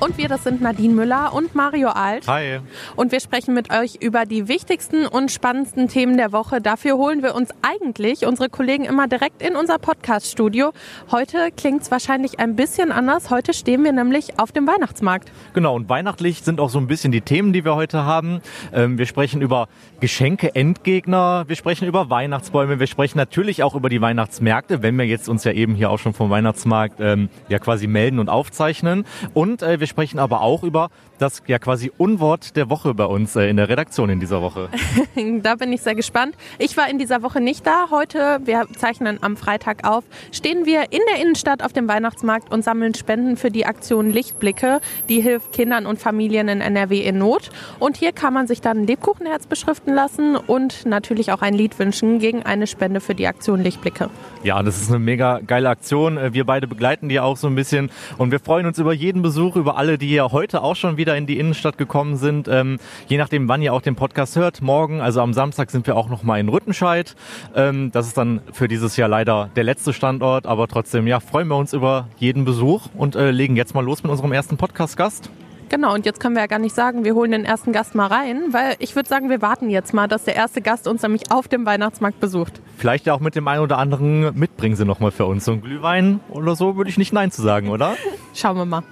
Und 0.00 0.18
wir, 0.18 0.28
das 0.28 0.44
sind 0.44 0.60
Nadine 0.60 0.92
Müller 0.92 1.32
und 1.32 1.54
Mario 1.54 1.88
Alt. 1.88 2.26
Hi. 2.26 2.58
Und 2.96 3.12
wir 3.12 3.20
sprechen 3.20 3.54
mit 3.54 3.72
euch 3.72 3.96
über 4.00 4.26
die 4.26 4.48
wichtigsten 4.48 5.06
und 5.06 5.30
spannendsten 5.30 5.88
Themen 5.88 6.16
der 6.16 6.32
Woche. 6.32 6.60
Dafür 6.60 6.96
holen 6.96 7.22
wir 7.22 7.34
uns 7.34 7.50
eigentlich 7.62 8.26
unsere 8.26 8.50
Kollegen 8.50 8.84
immer 8.84 9.06
direkt 9.06 9.40
in 9.40 9.56
unser 9.56 9.78
Podcast-Studio. 9.78 10.72
Heute 11.10 11.50
klingt 11.56 11.82
es 11.82 11.90
wahrscheinlich 11.90 12.38
ein 12.38 12.56
bisschen 12.56 12.92
anders. 12.92 13.30
Heute 13.30 13.54
stehen 13.54 13.82
wir 13.84 13.92
nämlich 13.92 14.38
auf 14.38 14.52
dem 14.52 14.66
Weihnachtsmarkt. 14.66 15.30
Genau, 15.54 15.74
und 15.76 15.88
weihnachtlich 15.88 16.42
sind 16.42 16.60
auch 16.60 16.70
so 16.70 16.78
ein 16.78 16.86
bisschen 16.86 17.12
die 17.12 17.22
Themen, 17.22 17.52
die 17.52 17.64
wir 17.64 17.76
heute 17.76 18.04
haben. 18.04 18.40
Ähm, 18.72 18.98
wir 18.98 19.06
sprechen 19.06 19.40
über 19.42 19.68
Geschenke, 20.00 20.54
Endgegner, 20.54 21.44
wir 21.46 21.56
sprechen 21.56 21.88
über 21.88 22.10
Weihnachtsbäume, 22.10 22.78
wir 22.78 22.88
sprechen 22.88 23.16
natürlich 23.16 23.62
auch 23.62 23.74
über 23.74 23.88
die 23.88 24.00
Weihnachtsmärkte, 24.00 24.82
wenn 24.82 24.98
wir 24.98 25.06
jetzt 25.06 25.28
uns 25.28 25.44
ja 25.44 25.52
eben 25.52 25.74
hier 25.74 25.90
auch 25.90 25.98
schon 25.98 26.12
vom 26.12 26.28
Weihnachtsmarkt 26.28 27.00
ähm, 27.00 27.30
ja 27.48 27.58
quasi 27.58 27.86
melden 27.86 28.18
und 28.18 28.28
aufzeichnen. 28.28 29.06
Und 29.32 29.62
äh, 29.62 29.80
wir 29.80 29.86
sprechen 29.94 30.18
aber 30.18 30.40
auch 30.40 30.64
über 30.64 30.90
das 31.24 31.42
ja 31.46 31.58
quasi 31.58 31.90
Unwort 31.96 32.54
der 32.54 32.68
Woche 32.68 32.92
bei 32.94 33.06
uns 33.06 33.34
äh, 33.34 33.48
in 33.48 33.56
der 33.56 33.68
Redaktion 33.68 34.10
in 34.10 34.20
dieser 34.20 34.42
Woche. 34.42 34.68
da 35.42 35.54
bin 35.54 35.72
ich 35.72 35.80
sehr 35.80 35.94
gespannt. 35.94 36.36
Ich 36.58 36.76
war 36.76 36.88
in 36.88 36.98
dieser 36.98 37.22
Woche 37.22 37.40
nicht 37.40 37.66
da. 37.66 37.86
Heute, 37.90 38.40
wir 38.44 38.66
zeichnen 38.76 39.18
am 39.22 39.36
Freitag 39.36 39.88
auf, 39.88 40.04
stehen 40.32 40.66
wir 40.66 40.92
in 40.92 41.00
der 41.10 41.22
Innenstadt 41.22 41.62
auf 41.62 41.72
dem 41.72 41.88
Weihnachtsmarkt 41.88 42.52
und 42.52 42.62
sammeln 42.62 42.94
Spenden 42.94 43.36
für 43.36 43.50
die 43.50 43.64
Aktion 43.64 44.10
Lichtblicke. 44.10 44.80
Die 45.08 45.22
hilft 45.22 45.52
Kindern 45.52 45.86
und 45.86 45.98
Familien 45.98 46.48
in 46.48 46.60
NRW 46.60 47.00
in 47.00 47.18
Not. 47.18 47.50
Und 47.78 47.96
hier 47.96 48.12
kann 48.12 48.34
man 48.34 48.46
sich 48.46 48.60
dann 48.60 48.82
ein 48.82 48.86
Lebkuchenherz 48.86 49.46
beschriften 49.46 49.94
lassen 49.94 50.36
und 50.36 50.84
natürlich 50.84 51.32
auch 51.32 51.40
ein 51.40 51.54
Lied 51.54 51.78
wünschen 51.78 52.18
gegen 52.18 52.42
eine 52.42 52.66
Spende 52.66 53.00
für 53.00 53.14
die 53.14 53.26
Aktion 53.26 53.62
Lichtblicke. 53.62 54.10
Ja, 54.42 54.62
das 54.62 54.82
ist 54.82 54.90
eine 54.90 54.98
mega 54.98 55.40
geile 55.40 55.70
Aktion. 55.70 56.18
Äh, 56.18 56.34
wir 56.34 56.44
beide 56.44 56.66
begleiten 56.66 57.08
die 57.08 57.18
auch 57.18 57.38
so 57.38 57.46
ein 57.46 57.54
bisschen 57.54 57.90
und 58.18 58.30
wir 58.30 58.40
freuen 58.40 58.66
uns 58.66 58.78
über 58.78 58.92
jeden 58.92 59.22
Besuch, 59.22 59.56
über 59.56 59.78
alle, 59.78 59.96
die 59.96 60.12
ja 60.12 60.30
heute 60.30 60.62
auch 60.62 60.76
schon 60.76 60.98
wieder 60.98 61.13
in 61.16 61.26
die 61.26 61.38
Innenstadt 61.38 61.78
gekommen 61.78 62.16
sind. 62.16 62.48
Ähm, 62.48 62.78
je 63.06 63.18
nachdem, 63.18 63.48
wann 63.48 63.62
ihr 63.62 63.72
auch 63.72 63.82
den 63.82 63.96
Podcast 63.96 64.36
hört, 64.36 64.62
morgen, 64.62 65.00
also 65.00 65.20
am 65.20 65.32
Samstag 65.32 65.70
sind 65.70 65.86
wir 65.86 65.96
auch 65.96 66.08
noch 66.08 66.22
mal 66.22 66.38
in 66.38 66.48
Rüttenscheid. 66.48 67.14
Ähm, 67.54 67.90
das 67.92 68.06
ist 68.06 68.18
dann 68.18 68.40
für 68.52 68.68
dieses 68.68 68.96
Jahr 68.96 69.08
leider 69.08 69.50
der 69.56 69.64
letzte 69.64 69.92
Standort, 69.92 70.46
aber 70.46 70.68
trotzdem, 70.68 71.06
ja, 71.06 71.20
freuen 71.20 71.48
wir 71.48 71.56
uns 71.56 71.72
über 71.72 72.08
jeden 72.16 72.44
Besuch 72.44 72.86
und 72.96 73.16
äh, 73.16 73.30
legen 73.30 73.56
jetzt 73.56 73.74
mal 73.74 73.84
los 73.84 74.02
mit 74.02 74.10
unserem 74.10 74.32
ersten 74.32 74.56
Podcast-Gast. 74.56 75.30
Genau, 75.68 75.94
und 75.94 76.06
jetzt 76.06 76.20
können 76.20 76.34
wir 76.34 76.42
ja 76.42 76.46
gar 76.46 76.58
nicht 76.58 76.74
sagen, 76.74 77.04
wir 77.04 77.14
holen 77.14 77.32
den 77.32 77.44
ersten 77.44 77.72
Gast 77.72 77.94
mal 77.94 78.06
rein, 78.06 78.52
weil 78.52 78.76
ich 78.78 78.94
würde 78.94 79.08
sagen, 79.08 79.30
wir 79.30 79.42
warten 79.42 79.70
jetzt 79.70 79.94
mal, 79.94 80.06
dass 80.06 80.24
der 80.24 80.36
erste 80.36 80.60
Gast 80.60 80.86
uns 80.86 81.02
nämlich 81.02 81.32
auf 81.32 81.48
dem 81.48 81.66
Weihnachtsmarkt 81.66 82.20
besucht. 82.20 82.60
Vielleicht 82.76 83.06
ja 83.06 83.14
auch 83.14 83.20
mit 83.20 83.34
dem 83.34 83.48
einen 83.48 83.62
oder 83.62 83.78
anderen 83.78 84.38
mitbringen 84.38 84.76
sie 84.76 84.84
nochmal 84.84 85.10
für 85.10 85.26
uns. 85.26 85.44
So 85.44 85.52
ein 85.52 85.62
Glühwein 85.62 86.20
oder 86.28 86.54
so 86.54 86.76
würde 86.76 86.90
ich 86.90 86.98
nicht 86.98 87.12
Nein 87.12 87.30
zu 87.30 87.42
sagen, 87.42 87.70
oder? 87.70 87.96
Schauen 88.34 88.56
wir 88.56 88.66
mal. 88.66 88.82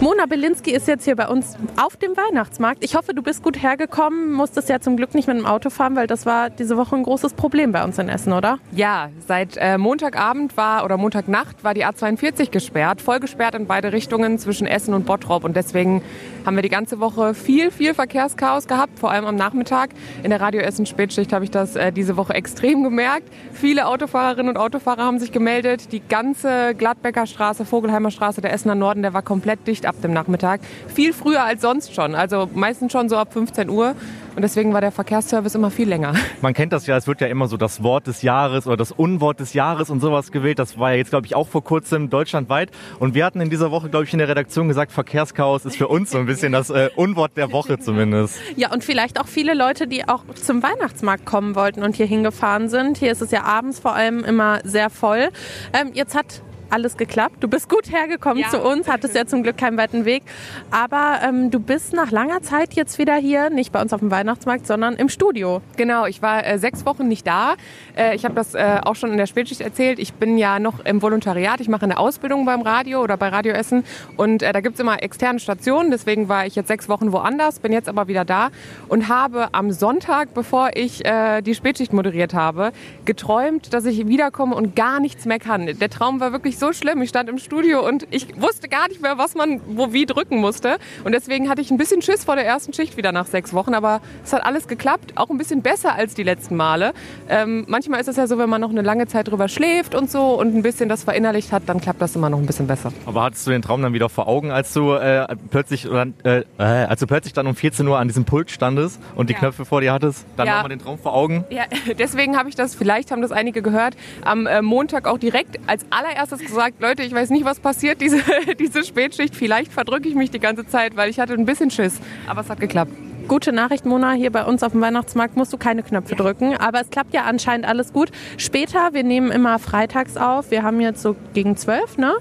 Mona 0.00 0.24
Belinski 0.24 0.70
ist 0.70 0.88
jetzt 0.88 1.04
hier 1.04 1.14
bei 1.14 1.28
uns 1.28 1.58
auf 1.76 1.98
dem 1.98 2.16
Weihnachtsmarkt. 2.16 2.82
Ich 2.82 2.94
hoffe, 2.94 3.12
du 3.12 3.22
bist 3.22 3.42
gut 3.42 3.62
hergekommen, 3.62 4.32
musstest 4.32 4.70
ja 4.70 4.80
zum 4.80 4.96
Glück 4.96 5.14
nicht 5.14 5.28
mit 5.28 5.36
dem 5.36 5.44
Auto 5.44 5.68
fahren, 5.68 5.94
weil 5.94 6.06
das 6.06 6.24
war 6.24 6.48
diese 6.48 6.78
Woche 6.78 6.96
ein 6.96 7.02
großes 7.02 7.34
Problem 7.34 7.72
bei 7.72 7.84
uns 7.84 7.98
in 7.98 8.08
Essen, 8.08 8.32
oder? 8.32 8.58
Ja, 8.72 9.10
seit 9.28 9.58
äh, 9.58 9.76
Montagabend 9.76 10.56
war 10.56 10.86
oder 10.86 10.96
Montagnacht 10.96 11.64
war 11.64 11.74
die 11.74 11.84
A42 11.84 12.50
gesperrt, 12.50 13.02
voll 13.02 13.20
gesperrt 13.20 13.54
in 13.54 13.66
beide 13.66 13.92
Richtungen 13.92 14.38
zwischen 14.38 14.66
Essen 14.66 14.94
und 14.94 15.04
Bottrop 15.04 15.44
und 15.44 15.54
deswegen 15.54 16.00
haben 16.46 16.56
wir 16.56 16.62
die 16.62 16.70
ganze 16.70 16.98
Woche 17.00 17.34
viel, 17.34 17.70
viel 17.70 17.92
Verkehrschaos 17.92 18.66
gehabt, 18.66 18.98
vor 18.98 19.10
allem 19.10 19.26
am 19.26 19.36
Nachmittag. 19.36 19.90
In 20.22 20.30
der 20.30 20.40
Radio 20.40 20.62
Essen 20.62 20.86
Spätschicht 20.86 21.34
habe 21.34 21.44
ich 21.44 21.50
das 21.50 21.76
äh, 21.76 21.92
diese 21.92 22.16
Woche 22.16 22.32
extrem 22.32 22.84
gemerkt. 22.84 23.28
Viele 23.52 23.86
Autofahrerinnen 23.86 24.48
und 24.48 24.56
Autofahrer 24.56 25.04
haben 25.04 25.18
sich 25.18 25.30
gemeldet. 25.30 25.92
Die 25.92 26.00
ganze 26.00 26.74
Gladbecker 26.74 27.26
Straße, 27.26 27.66
Vogelheimer 27.66 28.10
Straße, 28.10 28.40
der 28.40 28.54
Essener 28.54 28.74
Norden, 28.74 29.02
der 29.02 29.12
war 29.12 29.20
komplett 29.20 29.66
dicht 29.66 29.89
ab 29.90 30.00
dem 30.02 30.12
Nachmittag. 30.12 30.60
Viel 30.88 31.12
früher 31.12 31.44
als 31.44 31.60
sonst 31.60 31.94
schon. 31.94 32.14
Also 32.14 32.48
meistens 32.54 32.92
schon 32.92 33.08
so 33.08 33.16
ab 33.16 33.32
15 33.32 33.68
Uhr. 33.68 33.94
Und 34.36 34.42
deswegen 34.42 34.72
war 34.72 34.80
der 34.80 34.92
Verkehrsservice 34.92 35.54
immer 35.54 35.70
viel 35.70 35.88
länger. 35.88 36.14
Man 36.40 36.54
kennt 36.54 36.72
das 36.72 36.86
ja, 36.86 36.96
es 36.96 37.06
wird 37.06 37.20
ja 37.20 37.26
immer 37.26 37.48
so 37.48 37.56
das 37.56 37.82
Wort 37.82 38.06
des 38.06 38.22
Jahres 38.22 38.66
oder 38.66 38.76
das 38.76 38.92
Unwort 38.92 39.40
des 39.40 39.54
Jahres 39.54 39.90
und 39.90 40.00
sowas 40.00 40.30
gewählt. 40.30 40.58
Das 40.58 40.78
war 40.78 40.92
ja 40.92 40.98
jetzt, 40.98 41.10
glaube 41.10 41.26
ich, 41.26 41.34
auch 41.34 41.48
vor 41.48 41.64
kurzem 41.64 42.10
deutschlandweit. 42.10 42.70
Und 43.00 43.14
wir 43.14 43.24
hatten 43.24 43.40
in 43.40 43.50
dieser 43.50 43.70
Woche, 43.70 43.88
glaube 43.88 44.04
ich, 44.04 44.12
in 44.12 44.18
der 44.18 44.28
Redaktion 44.28 44.68
gesagt, 44.68 44.92
Verkehrschaos 44.92 45.64
ist 45.64 45.76
für 45.76 45.88
uns 45.88 46.10
so 46.10 46.18
ein 46.18 46.26
bisschen 46.26 46.52
das 46.52 46.70
äh, 46.70 46.90
Unwort 46.94 47.36
der 47.36 47.52
Woche 47.52 47.78
zumindest. 47.78 48.38
Ja, 48.56 48.72
und 48.72 48.84
vielleicht 48.84 49.20
auch 49.20 49.26
viele 49.26 49.54
Leute, 49.54 49.86
die 49.86 50.08
auch 50.08 50.22
zum 50.34 50.62
Weihnachtsmarkt 50.62 51.26
kommen 51.26 51.54
wollten 51.54 51.82
und 51.82 51.96
hier 51.96 52.06
hingefahren 52.06 52.68
sind. 52.68 52.98
Hier 52.98 53.12
ist 53.12 53.22
es 53.22 53.32
ja 53.32 53.42
abends 53.42 53.80
vor 53.80 53.94
allem 53.94 54.24
immer 54.24 54.60
sehr 54.64 54.90
voll. 54.90 55.28
Ähm, 55.72 55.90
jetzt 55.92 56.14
hat 56.14 56.42
alles 56.70 56.96
geklappt. 56.96 57.36
Du 57.40 57.48
bist 57.48 57.68
gut 57.68 57.92
hergekommen 57.92 58.38
ja. 58.42 58.48
zu 58.48 58.60
uns, 58.60 58.88
hattest 58.88 59.14
ja 59.14 59.26
zum 59.26 59.42
Glück 59.42 59.56
keinen 59.56 59.76
weiten 59.76 60.04
Weg. 60.04 60.22
Aber 60.70 61.20
ähm, 61.22 61.50
du 61.50 61.60
bist 61.60 61.92
nach 61.92 62.10
langer 62.10 62.42
Zeit 62.42 62.74
jetzt 62.74 62.98
wieder 62.98 63.16
hier, 63.16 63.50
nicht 63.50 63.72
bei 63.72 63.80
uns 63.80 63.92
auf 63.92 64.00
dem 64.00 64.10
Weihnachtsmarkt, 64.10 64.66
sondern 64.66 64.94
im 64.94 65.08
Studio. 65.08 65.60
Genau, 65.76 66.06
ich 66.06 66.22
war 66.22 66.46
äh, 66.46 66.58
sechs 66.58 66.86
Wochen 66.86 67.08
nicht 67.08 67.26
da. 67.26 67.54
Äh, 67.96 68.14
ich 68.14 68.24
habe 68.24 68.34
das 68.34 68.54
äh, 68.54 68.80
auch 68.84 68.96
schon 68.96 69.10
in 69.10 69.16
der 69.16 69.26
Spätschicht 69.26 69.60
erzählt. 69.60 69.98
Ich 69.98 70.14
bin 70.14 70.38
ja 70.38 70.58
noch 70.58 70.84
im 70.84 71.02
Volontariat. 71.02 71.60
Ich 71.60 71.68
mache 71.68 71.82
eine 71.82 71.98
Ausbildung 71.98 72.44
beim 72.44 72.62
Radio 72.62 73.02
oder 73.02 73.16
bei 73.16 73.28
Radio 73.28 73.52
Essen. 73.52 73.84
Und 74.16 74.42
äh, 74.42 74.52
da 74.52 74.60
gibt 74.60 74.74
es 74.74 74.80
immer 74.80 75.02
externe 75.02 75.40
Stationen. 75.40 75.90
Deswegen 75.90 76.28
war 76.28 76.46
ich 76.46 76.54
jetzt 76.54 76.68
sechs 76.68 76.88
Wochen 76.88 77.12
woanders, 77.12 77.58
bin 77.58 77.72
jetzt 77.72 77.88
aber 77.88 78.08
wieder 78.08 78.24
da 78.24 78.50
und 78.88 79.08
habe 79.08 79.48
am 79.52 79.72
Sonntag, 79.72 80.34
bevor 80.34 80.70
ich 80.74 81.04
äh, 81.04 81.42
die 81.42 81.54
Spätschicht 81.54 81.92
moderiert 81.92 82.34
habe, 82.34 82.72
geträumt, 83.04 83.74
dass 83.74 83.84
ich 83.86 84.06
wiederkomme 84.06 84.54
und 84.54 84.76
gar 84.76 85.00
nichts 85.00 85.24
mehr 85.24 85.38
kann. 85.38 85.66
Der 85.66 85.90
Traum 85.90 86.20
war 86.20 86.32
wirklich 86.32 86.58
so 86.60 86.72
schlimm. 86.72 87.02
Ich 87.02 87.08
stand 87.08 87.28
im 87.28 87.38
Studio 87.38 87.86
und 87.86 88.06
ich 88.10 88.40
wusste 88.40 88.68
gar 88.68 88.88
nicht 88.88 89.02
mehr, 89.02 89.18
was 89.18 89.34
man 89.34 89.60
wo 89.66 89.92
wie 89.92 90.06
drücken 90.06 90.38
musste. 90.38 90.76
Und 91.04 91.12
deswegen 91.12 91.48
hatte 91.48 91.60
ich 91.60 91.70
ein 91.70 91.78
bisschen 91.78 92.02
Schiss 92.02 92.24
vor 92.24 92.36
der 92.36 92.46
ersten 92.46 92.72
Schicht 92.72 92.96
wieder 92.96 93.10
nach 93.12 93.26
sechs 93.26 93.52
Wochen. 93.52 93.74
Aber 93.74 94.00
es 94.24 94.32
hat 94.32 94.44
alles 94.44 94.68
geklappt, 94.68 95.14
auch 95.16 95.30
ein 95.30 95.38
bisschen 95.38 95.62
besser 95.62 95.94
als 95.94 96.14
die 96.14 96.22
letzten 96.22 96.56
Male. 96.56 96.92
Ähm, 97.28 97.64
manchmal 97.66 98.00
ist 98.00 98.08
es 98.08 98.16
ja 98.16 98.26
so, 98.26 98.38
wenn 98.38 98.48
man 98.48 98.60
noch 98.60 98.70
eine 98.70 98.82
lange 98.82 99.08
Zeit 99.08 99.28
drüber 99.28 99.48
schläft 99.48 99.94
und 99.94 100.10
so 100.10 100.38
und 100.38 100.54
ein 100.54 100.62
bisschen 100.62 100.88
das 100.88 101.04
verinnerlicht 101.04 101.50
hat, 101.52 101.64
dann 101.66 101.80
klappt 101.80 102.00
das 102.00 102.14
immer 102.14 102.30
noch 102.30 102.38
ein 102.38 102.46
bisschen 102.46 102.66
besser. 102.66 102.92
Aber 103.06 103.22
hattest 103.22 103.46
du 103.46 103.50
den 103.50 103.62
Traum 103.62 103.82
dann 103.82 103.92
wieder 103.92 104.08
vor 104.08 104.28
Augen, 104.28 104.50
als 104.50 104.72
du 104.72 104.92
äh, 104.92 105.26
plötzlich 105.50 105.88
oder, 105.88 106.06
äh, 106.24 106.40
äh 106.58 106.62
als 106.62 107.00
du 107.00 107.06
plötzlich 107.06 107.32
dann 107.32 107.46
um 107.46 107.54
14 107.54 107.88
Uhr 107.88 107.98
an 107.98 108.08
diesem 108.08 108.24
Pult 108.24 108.50
standest 108.50 109.00
und 109.14 109.30
die 109.30 109.34
ja. 109.34 109.38
Knöpfe 109.38 109.64
vor 109.64 109.80
dir 109.80 109.92
hattest? 109.92 110.26
Dann 110.36 110.46
ja. 110.46 110.54
nochmal 110.56 110.68
den 110.68 110.80
Traum 110.80 110.98
vor 110.98 111.14
Augen? 111.14 111.44
Ja, 111.50 111.64
deswegen 111.98 112.36
habe 112.36 112.48
ich 112.48 112.54
das, 112.54 112.74
vielleicht 112.74 113.10
haben 113.10 113.22
das 113.22 113.32
einige 113.32 113.62
gehört, 113.62 113.96
am 114.22 114.46
äh, 114.46 114.60
Montag 114.62 115.06
auch 115.06 115.18
direkt 115.18 115.58
als 115.66 115.86
allererstes 115.90 116.49
gesagt, 116.50 116.80
Leute, 116.80 117.02
ich 117.02 117.12
weiß 117.12 117.30
nicht, 117.30 117.44
was 117.44 117.60
passiert, 117.60 118.00
diese, 118.00 118.18
diese 118.58 118.84
Spätschicht. 118.84 119.34
Vielleicht 119.34 119.72
verdrücke 119.72 120.08
ich 120.08 120.14
mich 120.14 120.30
die 120.30 120.40
ganze 120.40 120.66
Zeit, 120.66 120.96
weil 120.96 121.08
ich 121.10 121.18
hatte 121.18 121.34
ein 121.34 121.46
bisschen 121.46 121.70
Schiss. 121.70 121.98
Aber 122.26 122.42
es 122.42 122.50
hat 122.50 122.60
geklappt. 122.60 122.92
Gute 123.28 123.52
Nachricht, 123.52 123.86
Mona, 123.86 124.12
hier 124.12 124.32
bei 124.32 124.44
uns 124.44 124.64
auf 124.64 124.72
dem 124.72 124.80
Weihnachtsmarkt 124.80 125.36
musst 125.36 125.52
du 125.52 125.56
keine 125.56 125.84
Knöpfe 125.84 126.16
drücken, 126.16 126.56
aber 126.56 126.80
es 126.80 126.90
klappt 126.90 127.14
ja 127.14 127.22
anscheinend 127.24 127.64
alles 127.64 127.92
gut. 127.92 128.10
Später, 128.38 128.92
wir 128.92 129.04
nehmen 129.04 129.30
immer 129.30 129.60
freitags 129.60 130.16
auf, 130.16 130.50
wir 130.50 130.64
haben 130.64 130.80
jetzt 130.80 131.00
so 131.00 131.14
gegen 131.32 131.56
zwölf, 131.56 131.96
ne? 131.96 132.12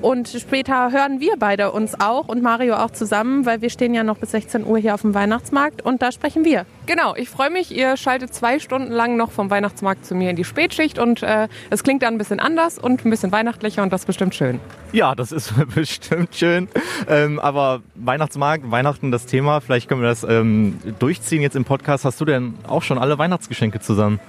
Und 0.00 0.28
später 0.28 0.92
hören 0.92 1.18
wir 1.18 1.34
beide 1.38 1.72
uns 1.72 1.98
auch 1.98 2.28
und 2.28 2.40
Mario 2.40 2.76
auch 2.76 2.90
zusammen, 2.90 3.46
weil 3.46 3.62
wir 3.62 3.70
stehen 3.70 3.94
ja 3.94 4.04
noch 4.04 4.18
bis 4.18 4.30
16 4.30 4.64
Uhr 4.64 4.78
hier 4.78 4.94
auf 4.94 5.00
dem 5.02 5.12
Weihnachtsmarkt 5.12 5.82
und 5.82 6.02
da 6.02 6.12
sprechen 6.12 6.44
wir. 6.44 6.66
Genau, 6.86 7.16
ich 7.16 7.28
freue 7.28 7.50
mich. 7.50 7.76
Ihr 7.76 7.96
schaltet 7.96 8.32
zwei 8.32 8.60
Stunden 8.60 8.92
lang 8.92 9.16
noch 9.16 9.32
vom 9.32 9.50
Weihnachtsmarkt 9.50 10.06
zu 10.06 10.14
mir 10.14 10.30
in 10.30 10.36
die 10.36 10.44
Spätschicht 10.44 11.00
und 11.00 11.24
äh, 11.24 11.48
es 11.70 11.82
klingt 11.82 12.04
dann 12.04 12.14
ein 12.14 12.18
bisschen 12.18 12.38
anders 12.38 12.78
und 12.78 13.04
ein 13.04 13.10
bisschen 13.10 13.32
weihnachtlicher 13.32 13.82
und 13.82 13.92
das 13.92 14.02
ist 14.02 14.06
bestimmt 14.06 14.36
schön. 14.36 14.60
Ja, 14.92 15.16
das 15.16 15.32
ist 15.32 15.52
bestimmt 15.74 16.34
schön. 16.34 16.68
Ähm, 17.08 17.40
aber 17.40 17.82
Weihnachtsmarkt, 17.96 18.70
Weihnachten 18.70 19.10
das 19.10 19.26
Thema, 19.26 19.60
vielleicht 19.60 19.88
können 19.88 20.00
wir 20.00 20.08
das 20.08 20.22
ähm, 20.22 20.78
durchziehen 21.00 21.42
jetzt 21.42 21.56
im 21.56 21.64
Podcast. 21.64 22.04
Hast 22.04 22.20
du 22.20 22.24
denn 22.24 22.54
auch 22.68 22.82
schon 22.82 22.98
alle 22.98 23.18
Weihnachtsgeschenke 23.18 23.80
zusammen? 23.80 24.20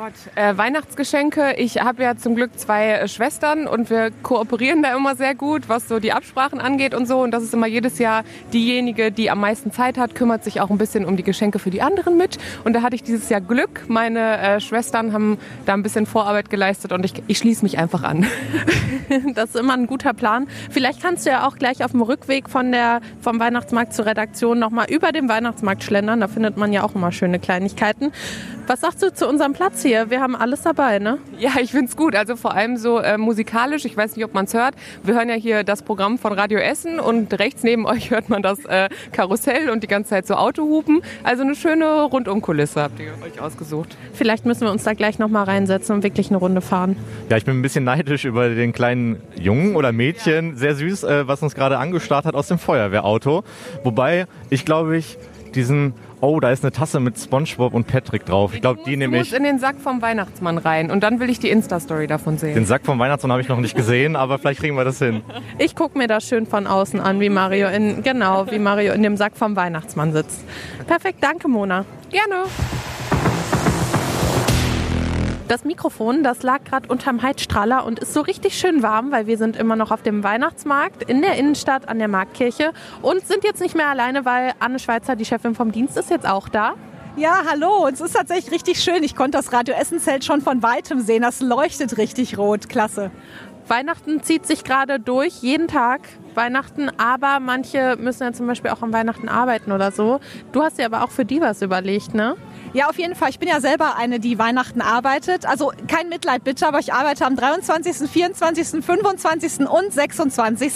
Gott, 0.00 0.14
äh, 0.34 0.56
Weihnachtsgeschenke. 0.56 1.56
Ich 1.58 1.82
habe 1.82 2.02
ja 2.02 2.16
zum 2.16 2.34
Glück 2.34 2.58
zwei 2.58 2.92
äh, 2.92 3.06
Schwestern 3.06 3.66
und 3.66 3.90
wir 3.90 4.10
kooperieren 4.22 4.82
da 4.82 4.96
immer 4.96 5.14
sehr 5.14 5.34
gut, 5.34 5.68
was 5.68 5.88
so 5.88 6.00
die 6.00 6.14
Absprachen 6.14 6.58
angeht 6.58 6.94
und 6.94 7.06
so. 7.06 7.20
Und 7.20 7.32
das 7.32 7.42
ist 7.42 7.52
immer 7.52 7.66
jedes 7.66 7.98
Jahr 7.98 8.24
diejenige, 8.50 9.12
die 9.12 9.30
am 9.30 9.40
meisten 9.40 9.72
Zeit 9.72 9.98
hat, 9.98 10.14
kümmert 10.14 10.42
sich 10.42 10.62
auch 10.62 10.70
ein 10.70 10.78
bisschen 10.78 11.04
um 11.04 11.18
die 11.18 11.22
Geschenke 11.22 11.58
für 11.58 11.68
die 11.68 11.82
anderen 11.82 12.16
mit. 12.16 12.38
Und 12.64 12.72
da 12.72 12.80
hatte 12.80 12.94
ich 12.94 13.02
dieses 13.02 13.28
Jahr 13.28 13.42
Glück. 13.42 13.84
Meine 13.88 14.38
äh, 14.38 14.60
Schwestern 14.60 15.12
haben 15.12 15.36
da 15.66 15.74
ein 15.74 15.82
bisschen 15.82 16.06
Vorarbeit 16.06 16.48
geleistet 16.48 16.92
und 16.92 17.04
ich, 17.04 17.22
ich 17.26 17.36
schließe 17.36 17.62
mich 17.62 17.76
einfach 17.76 18.02
an. 18.02 18.26
das 19.34 19.50
ist 19.50 19.56
immer 19.56 19.74
ein 19.74 19.86
guter 19.86 20.14
Plan. 20.14 20.46
Vielleicht 20.70 21.02
kannst 21.02 21.26
du 21.26 21.30
ja 21.30 21.46
auch 21.46 21.56
gleich 21.56 21.84
auf 21.84 21.90
dem 21.90 22.00
Rückweg 22.00 22.48
von 22.48 22.72
der, 22.72 23.02
vom 23.20 23.38
Weihnachtsmarkt 23.38 23.92
zur 23.92 24.06
Redaktion 24.06 24.58
nochmal 24.58 24.86
über 24.88 25.12
den 25.12 25.28
Weihnachtsmarkt 25.28 25.84
schlendern. 25.84 26.20
Da 26.20 26.28
findet 26.28 26.56
man 26.56 26.72
ja 26.72 26.84
auch 26.84 26.94
immer 26.94 27.12
schöne 27.12 27.38
Kleinigkeiten. 27.38 28.12
Was 28.70 28.82
sagst 28.82 29.02
du 29.02 29.12
zu 29.12 29.26
unserem 29.26 29.52
Platz 29.52 29.82
hier? 29.82 30.10
Wir 30.10 30.20
haben 30.20 30.36
alles 30.36 30.62
dabei, 30.62 31.00
ne? 31.00 31.18
Ja, 31.40 31.54
ich 31.60 31.72
find's 31.72 31.96
gut. 31.96 32.14
Also 32.14 32.36
vor 32.36 32.54
allem 32.54 32.76
so 32.76 33.00
äh, 33.00 33.18
musikalisch. 33.18 33.84
Ich 33.84 33.96
weiß 33.96 34.14
nicht, 34.14 34.24
ob 34.24 34.32
man's 34.32 34.54
hört. 34.54 34.76
Wir 35.02 35.14
hören 35.14 35.28
ja 35.28 35.34
hier 35.34 35.64
das 35.64 35.82
Programm 35.82 36.18
von 36.18 36.32
Radio 36.32 36.60
Essen 36.60 37.00
und 37.00 37.36
rechts 37.40 37.64
neben 37.64 37.84
euch 37.84 38.12
hört 38.12 38.28
man 38.28 38.42
das 38.42 38.64
äh, 38.66 38.88
Karussell 39.10 39.70
und 39.70 39.82
die 39.82 39.88
ganze 39.88 40.10
Zeit 40.10 40.28
so 40.28 40.34
Autohupen. 40.34 41.02
Also 41.24 41.42
eine 41.42 41.56
schöne 41.56 42.04
Rundumkulisse 42.04 42.82
habt 42.82 43.00
ihr 43.00 43.10
euch 43.26 43.40
ausgesucht. 43.40 43.96
Vielleicht 44.12 44.46
müssen 44.46 44.60
wir 44.60 44.70
uns 44.70 44.84
da 44.84 44.92
gleich 44.92 45.18
nochmal 45.18 45.46
reinsetzen 45.46 45.96
und 45.96 46.04
wirklich 46.04 46.28
eine 46.28 46.36
Runde 46.36 46.60
fahren. 46.60 46.94
Ja, 47.28 47.38
ich 47.38 47.44
bin 47.44 47.58
ein 47.58 47.62
bisschen 47.62 47.82
neidisch 47.82 48.24
über 48.24 48.50
den 48.50 48.72
kleinen 48.72 49.20
Jungen 49.34 49.74
oder 49.74 49.90
Mädchen, 49.90 50.54
sehr 50.54 50.76
süß, 50.76 51.02
äh, 51.02 51.26
was 51.26 51.42
uns 51.42 51.56
gerade 51.56 51.76
angestarrt 51.78 52.24
hat 52.24 52.36
aus 52.36 52.46
dem 52.46 52.60
Feuerwehrauto. 52.60 53.42
Wobei, 53.82 54.28
ich 54.48 54.64
glaube, 54.64 54.96
ich 54.96 55.18
diesen 55.50 55.94
Oh, 56.22 56.38
da 56.38 56.50
ist 56.50 56.62
eine 56.62 56.70
Tasse 56.70 57.00
mit 57.00 57.18
SpongeBob 57.18 57.72
und 57.72 57.86
Patrick 57.86 58.26
drauf. 58.26 58.54
Ich 58.54 58.60
glaube, 58.60 58.80
die 58.84 58.96
nehme 58.96 59.18
ich. 59.20 59.32
In 59.32 59.42
den 59.42 59.58
Sack 59.58 59.80
vom 59.80 60.02
Weihnachtsmann 60.02 60.58
rein 60.58 60.90
und 60.90 61.02
dann 61.02 61.18
will 61.18 61.30
ich 61.30 61.38
die 61.38 61.48
Insta-Story 61.48 62.06
davon 62.06 62.36
sehen. 62.36 62.54
Den 62.54 62.66
Sack 62.66 62.84
vom 62.84 62.98
Weihnachtsmann 62.98 63.32
habe 63.32 63.40
ich 63.40 63.48
noch 63.48 63.58
nicht 63.58 63.74
gesehen, 63.74 64.16
aber 64.16 64.38
vielleicht 64.38 64.60
kriegen 64.60 64.76
wir 64.76 64.84
das 64.84 64.98
hin. 64.98 65.22
Ich 65.58 65.74
gucke 65.74 65.96
mir 65.96 66.06
das 66.08 66.26
schön 66.26 66.46
von 66.46 66.66
außen 66.66 67.00
an, 67.00 67.20
wie 67.20 67.28
Mario 67.28 67.68
in 67.68 68.02
genau 68.02 68.50
wie 68.50 68.58
Mario 68.58 68.92
in 68.92 69.02
dem 69.02 69.16
Sack 69.16 69.36
vom 69.36 69.56
Weihnachtsmann 69.56 70.12
sitzt. 70.12 70.44
Perfekt, 70.86 71.18
danke 71.22 71.48
Mona. 71.48 71.84
Gerne. 72.10 72.44
Das 75.50 75.64
Mikrofon, 75.64 76.22
das 76.22 76.44
lag 76.44 76.62
gerade 76.62 76.88
unterm 76.88 77.22
Heizstrahler 77.22 77.84
und 77.84 77.98
ist 77.98 78.14
so 78.14 78.20
richtig 78.20 78.56
schön 78.56 78.84
warm, 78.84 79.10
weil 79.10 79.26
wir 79.26 79.36
sind 79.36 79.56
immer 79.56 79.74
noch 79.74 79.90
auf 79.90 80.00
dem 80.00 80.22
Weihnachtsmarkt 80.22 81.02
in 81.02 81.22
der 81.22 81.34
Innenstadt 81.38 81.88
an 81.88 81.98
der 81.98 82.06
Marktkirche 82.06 82.70
und 83.02 83.26
sind 83.26 83.42
jetzt 83.42 83.60
nicht 83.60 83.74
mehr 83.74 83.88
alleine, 83.88 84.24
weil 84.24 84.52
Anne 84.60 84.78
Schweizer, 84.78 85.16
die 85.16 85.24
Chefin 85.24 85.56
vom 85.56 85.72
Dienst, 85.72 85.96
ist 85.96 86.08
jetzt 86.08 86.24
auch 86.24 86.48
da. 86.48 86.74
Ja, 87.16 87.42
hallo. 87.50 87.88
Es 87.92 88.00
ist 88.00 88.12
tatsächlich 88.12 88.52
richtig 88.52 88.80
schön. 88.80 89.02
Ich 89.02 89.16
konnte 89.16 89.38
das 89.38 89.52
Radio 89.52 89.74
Essenzelt 89.74 90.24
schon 90.24 90.40
von 90.40 90.62
weitem 90.62 91.00
sehen. 91.00 91.22
Das 91.22 91.40
leuchtet 91.40 91.98
richtig 91.98 92.38
rot. 92.38 92.68
Klasse. 92.68 93.10
Weihnachten 93.66 94.22
zieht 94.22 94.46
sich 94.46 94.62
gerade 94.62 95.00
durch, 95.00 95.42
jeden 95.42 95.66
Tag 95.66 96.02
Weihnachten, 96.34 96.90
aber 96.98 97.40
manche 97.40 97.96
müssen 97.98 98.22
ja 98.22 98.32
zum 98.32 98.46
Beispiel 98.46 98.70
auch 98.70 98.82
am 98.82 98.92
Weihnachten 98.92 99.28
arbeiten 99.28 99.72
oder 99.72 99.90
so. 99.90 100.20
Du 100.52 100.62
hast 100.62 100.78
dir 100.78 100.86
aber 100.86 101.04
auch 101.04 101.10
für 101.10 101.24
die 101.24 101.40
was 101.40 101.62
überlegt, 101.62 102.14
ne? 102.14 102.36
Ja, 102.72 102.88
auf 102.88 102.98
jeden 102.98 103.16
Fall. 103.16 103.30
Ich 103.30 103.40
bin 103.40 103.48
ja 103.48 103.60
selber 103.60 103.96
eine, 103.96 104.20
die 104.20 104.38
Weihnachten 104.38 104.80
arbeitet. 104.80 105.44
Also 105.44 105.72
kein 105.88 106.08
Mitleid 106.08 106.44
bitte, 106.44 106.68
aber 106.68 106.78
ich 106.78 106.92
arbeite 106.92 107.26
am 107.26 107.34
23., 107.34 108.08
24., 108.08 108.84
25. 108.84 109.68
und 109.68 109.92
26. 109.92 110.72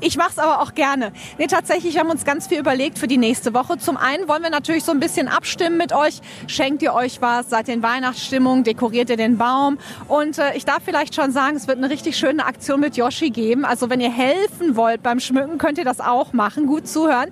Ich 0.00 0.16
mache 0.16 0.30
es 0.30 0.38
aber 0.38 0.62
auch 0.62 0.74
gerne. 0.74 1.12
Nee, 1.36 1.46
tatsächlich 1.46 1.98
haben 1.98 2.06
wir 2.06 2.12
uns 2.12 2.24
ganz 2.24 2.46
viel 2.46 2.58
überlegt 2.58 2.98
für 2.98 3.08
die 3.08 3.18
nächste 3.18 3.52
Woche. 3.52 3.76
Zum 3.76 3.98
einen 3.98 4.26
wollen 4.26 4.42
wir 4.42 4.48
natürlich 4.48 4.84
so 4.84 4.92
ein 4.92 5.00
bisschen 5.00 5.28
abstimmen 5.28 5.76
mit 5.76 5.92
euch. 5.92 6.22
Schenkt 6.46 6.80
ihr 6.80 6.94
euch 6.94 7.20
was? 7.20 7.50
Seid 7.50 7.68
ihr 7.68 7.74
in 7.74 7.82
Weihnachtsstimmung? 7.82 8.64
Dekoriert 8.64 9.10
ihr 9.10 9.18
den 9.18 9.36
Baum? 9.36 9.76
Und 10.08 10.38
äh, 10.38 10.56
ich 10.56 10.64
darf 10.64 10.82
vielleicht 10.82 11.14
schon 11.14 11.30
sagen, 11.30 11.56
es 11.56 11.68
wird 11.68 11.76
eine 11.76 11.90
richtig 11.90 12.16
schöne 12.16 12.46
Aktion 12.46 12.80
mit 12.80 12.96
Yoshi 12.96 13.28
geben. 13.28 13.66
Also 13.66 13.90
wenn 13.90 14.00
ihr 14.00 14.10
helfen 14.10 14.76
wollt 14.76 15.02
beim 15.02 15.20
Schmücken, 15.20 15.58
könnt 15.58 15.76
ihr 15.76 15.84
das 15.84 16.00
auch 16.00 16.32
machen. 16.32 16.66
Gut 16.66 16.88
zuhören. 16.88 17.30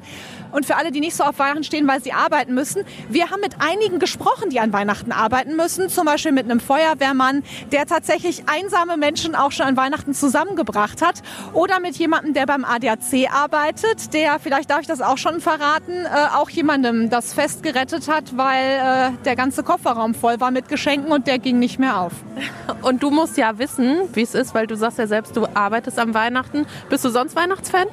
Und 0.52 0.66
für 0.66 0.76
alle, 0.76 0.92
die 0.92 1.00
nicht 1.00 1.16
so 1.16 1.24
auf 1.24 1.38
Weihnachten 1.38 1.64
stehen, 1.64 1.88
weil 1.88 2.02
sie 2.02 2.12
arbeiten 2.12 2.54
müssen, 2.54 2.84
wir 3.08 3.30
haben 3.30 3.40
mit 3.40 3.56
einigen 3.58 3.98
gesprochen, 3.98 4.50
die 4.50 4.60
an 4.60 4.72
Weihnachten 4.72 5.12
arbeiten 5.12 5.56
müssen. 5.56 5.88
Zum 5.88 6.04
Beispiel 6.04 6.32
mit 6.32 6.44
einem 6.44 6.60
Feuerwehrmann, 6.60 7.42
der 7.72 7.86
tatsächlich 7.86 8.44
einsame 8.46 8.96
Menschen 8.96 9.34
auch 9.34 9.52
schon 9.52 9.66
an 9.66 9.76
Weihnachten 9.76 10.14
zusammengebracht 10.14 11.02
hat. 11.02 11.22
Oder 11.52 11.80
mit 11.80 11.96
jemandem, 11.96 12.34
der 12.34 12.46
beim 12.46 12.64
ADAC 12.64 13.32
arbeitet, 13.32 14.12
der, 14.14 14.38
vielleicht 14.38 14.70
darf 14.70 14.80
ich 14.82 14.86
das 14.86 15.00
auch 15.00 15.18
schon 15.18 15.40
verraten, 15.40 16.04
äh, 16.04 16.36
auch 16.36 16.50
jemandem 16.50 17.10
das 17.10 17.32
Fest 17.32 17.62
gerettet 17.62 18.08
hat, 18.08 18.36
weil 18.36 19.12
äh, 19.14 19.24
der 19.24 19.36
ganze 19.36 19.62
Kofferraum 19.62 20.14
voll 20.14 20.40
war 20.40 20.50
mit 20.50 20.68
Geschenken 20.68 21.10
und 21.12 21.26
der 21.26 21.38
ging 21.38 21.58
nicht 21.58 21.78
mehr 21.78 21.98
auf. 21.98 22.12
Und 22.82 23.02
du 23.02 23.10
musst 23.10 23.36
ja 23.36 23.58
wissen, 23.58 24.08
wie 24.14 24.22
es 24.22 24.34
ist, 24.34 24.54
weil 24.54 24.66
du 24.66 24.76
sagst 24.76 24.98
ja 24.98 25.06
selbst, 25.06 25.36
du 25.36 25.46
arbeitest 25.54 25.98
am 25.98 26.14
Weihnachten. 26.14 26.66
Bist 26.88 27.04
du 27.04 27.10
sonst 27.10 27.36
Weihnachtsfan? 27.36 27.86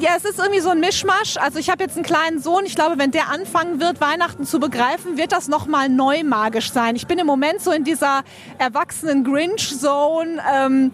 Ja, 0.00 0.10
es 0.16 0.24
ist 0.24 0.38
irgendwie 0.38 0.60
so 0.60 0.70
ein 0.70 0.80
Mischmasch. 0.80 1.36
Also 1.38 1.58
ich 1.58 1.70
habe 1.70 1.82
jetzt 1.82 1.96
einen 1.96 2.04
kleinen 2.04 2.40
Sohn. 2.40 2.64
Ich 2.66 2.74
glaube, 2.74 2.98
wenn 2.98 3.10
der 3.10 3.30
anfangen 3.30 3.80
wird, 3.80 4.00
Weihnachten 4.00 4.44
zu 4.44 4.60
begreifen, 4.60 5.16
wird 5.16 5.32
das 5.32 5.48
nochmal 5.48 5.88
neu 5.88 6.22
magisch 6.24 6.72
sein. 6.72 6.96
Ich 6.96 7.06
bin 7.06 7.18
im 7.18 7.26
Moment 7.26 7.60
so 7.60 7.72
in 7.72 7.84
dieser 7.84 8.22
erwachsenen 8.58 9.24
Grinch-Zone. 9.24 10.42
Ähm, 10.52 10.92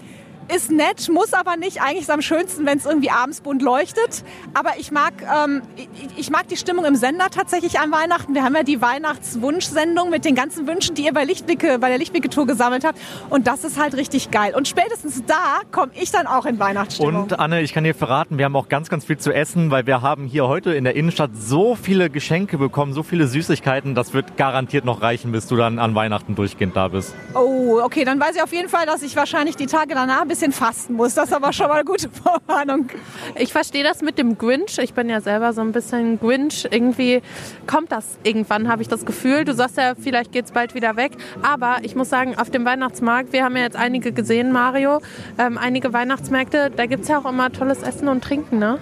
ist 0.49 0.71
nett, 0.71 1.09
muss 1.09 1.33
aber 1.33 1.57
nicht. 1.57 1.81
Eigentlich 1.81 1.99
ist 1.99 2.05
es 2.05 2.11
am 2.11 2.23
schönsten, 2.23 2.67
wenn 2.67 2.79
es 2.79 2.87
irgendwie 2.87 3.11
abends 3.11 3.41
bunt 3.41 3.63
leuchtet. 3.63 4.25
Aber 4.55 4.73
ich 4.79 4.91
mag, 4.91 5.13
ähm, 5.23 5.63
ich, 5.77 5.89
ich, 6.17 6.31
mag 6.31 6.49
die 6.49 6.57
Stimmung 6.57 6.85
im 6.85 6.97
Sender 6.97 7.27
tatsächlich 7.31 7.79
an 7.79 7.93
Weihnachten. 7.93 8.35
Wir 8.35 8.43
haben 8.43 8.55
ja 8.55 8.63
die 8.63 8.81
Weihnachtswunschsendung 8.81 10.11
mit 10.11 10.25
den 10.25 10.35
ganzen 10.35 10.67
Wünschen, 10.67 10.95
die 10.95 11.05
ihr 11.05 11.13
bei 11.13 11.25
Lichtblicke, 11.25 11.79
bei 11.79 11.89
der 11.89 11.99
Lichtblicke-Tour 11.99 12.47
gesammelt 12.47 12.85
habt. 12.85 12.99
Und 13.31 13.47
das 13.47 13.65
ist 13.65 13.79
halt 13.79 13.95
richtig 13.95 14.31
geil. 14.31 14.55
Und 14.55 14.69
spätestens 14.69 15.23
da 15.27 15.61
komme 15.71 15.93
ich 15.95 16.11
dann 16.11 16.27
auch 16.27 16.47
in 16.47 16.59
Weihnachtsstimmung. 16.59 17.23
Und 17.23 17.39
Anne, 17.39 17.63
ich 17.63 17.73
kann 17.73 17.85
dir 17.85 17.95
verraten, 17.95 18.39
wir 18.39 18.45
haben 18.45 18.57
auch 18.57 18.69
ganz, 18.69 18.89
ganz 18.89 19.05
viel 19.05 19.19
zu 19.19 19.33
essen, 19.33 19.71
weil 19.71 19.87
wir 19.87 20.03
haben 20.03 20.27
hier 20.27 20.49
heute 20.49 20.73
in 20.73 20.85
der 20.85 20.97
Innenstadt 20.97 21.31
so 21.35 21.75
viele 21.75 22.11
Geschenke 22.11 22.59
bekommen, 22.59 22.93
so 22.93 23.03
viele 23.03 23.27
Süßigkeiten. 23.27 23.95
Das 23.95 24.13
wird 24.13 24.37
garantiert 24.37 24.85
noch 24.85 25.03
reichen, 25.03 25.33
bis 25.33 25.47
du 25.47 25.57
dann 25.57 25.79
an 25.79 25.95
Weihnachten 25.95 26.35
durchgehend 26.35 26.77
da 26.77 26.89
bist. 26.89 27.15
Oh, 27.35 27.81
okay, 27.83 28.05
dann 28.05 28.21
weiß 28.21 28.37
ich 28.37 28.43
auf 28.43 28.53
jeden 28.53 28.69
Fall, 28.69 28.87
dass 28.87 29.03
ich 29.03 29.17
wahrscheinlich 29.17 29.57
die 29.57 29.67
Tage 29.67 29.95
danach 29.95 30.23
ein 30.23 30.29
bisschen 30.33 30.53
fasten 30.53 30.95
muss. 30.95 31.15
Das 31.15 31.27
ist 31.27 31.35
aber 31.35 31.53
schon 31.53 31.69
mal 31.69 31.75
eine 31.75 31.85
gute 31.85 32.09
Vorwarnung. 32.09 32.89
Ich 33.35 33.53
verstehe 33.53 33.85
das 33.85 34.01
mit 34.01 34.17
dem 34.17 34.39
Grinch. 34.39 34.79
Ich 34.79 34.95
bin 34.95 35.11
ja 35.11 35.21
selber 35.21 35.53
so 35.53 35.61
ein 35.61 35.73
bisschen 35.73 36.19
Grinch. 36.19 36.67
Irgendwie 36.71 37.21
kommt 37.67 37.93
das 37.93 38.17
irgendwann, 38.23 38.69
habe 38.69 38.81
ich 38.81 38.89
das 38.89 39.05
Gefühl. 39.05 39.45
Du 39.45 39.53
sagst 39.53 39.77
ja, 39.77 39.93
vielleicht 39.95 40.33
geht 40.33 40.47
es 40.47 40.53
bald 40.53 40.75
wieder 40.75 40.97
weg. 40.97 41.13
Aber 41.43 41.77
ich 41.83 41.95
muss 41.97 42.09
sagen, 42.09 42.39
auf 42.39 42.49
dem 42.49 42.65
Weihnachtsmarkt, 42.65 43.35
wir 43.35 43.45
haben 43.45 43.57
ja 43.57 43.63
jetzt 43.65 43.77
einige 43.77 44.13
gesehen, 44.13 44.53
Mario, 44.53 45.01
ähm, 45.39 45.59
einige 45.59 45.93
Weihnachtsmärkte, 45.93 46.71
da 46.75 46.87
gibt 46.87 47.03
es 47.03 47.09
ja 47.09 47.19
auch 47.19 47.29
immer 47.29 47.53
tolles 47.53 47.83
Essen 47.83 48.09
und 48.09 48.25
Trinken, 48.25 48.59
ne? 48.59 48.79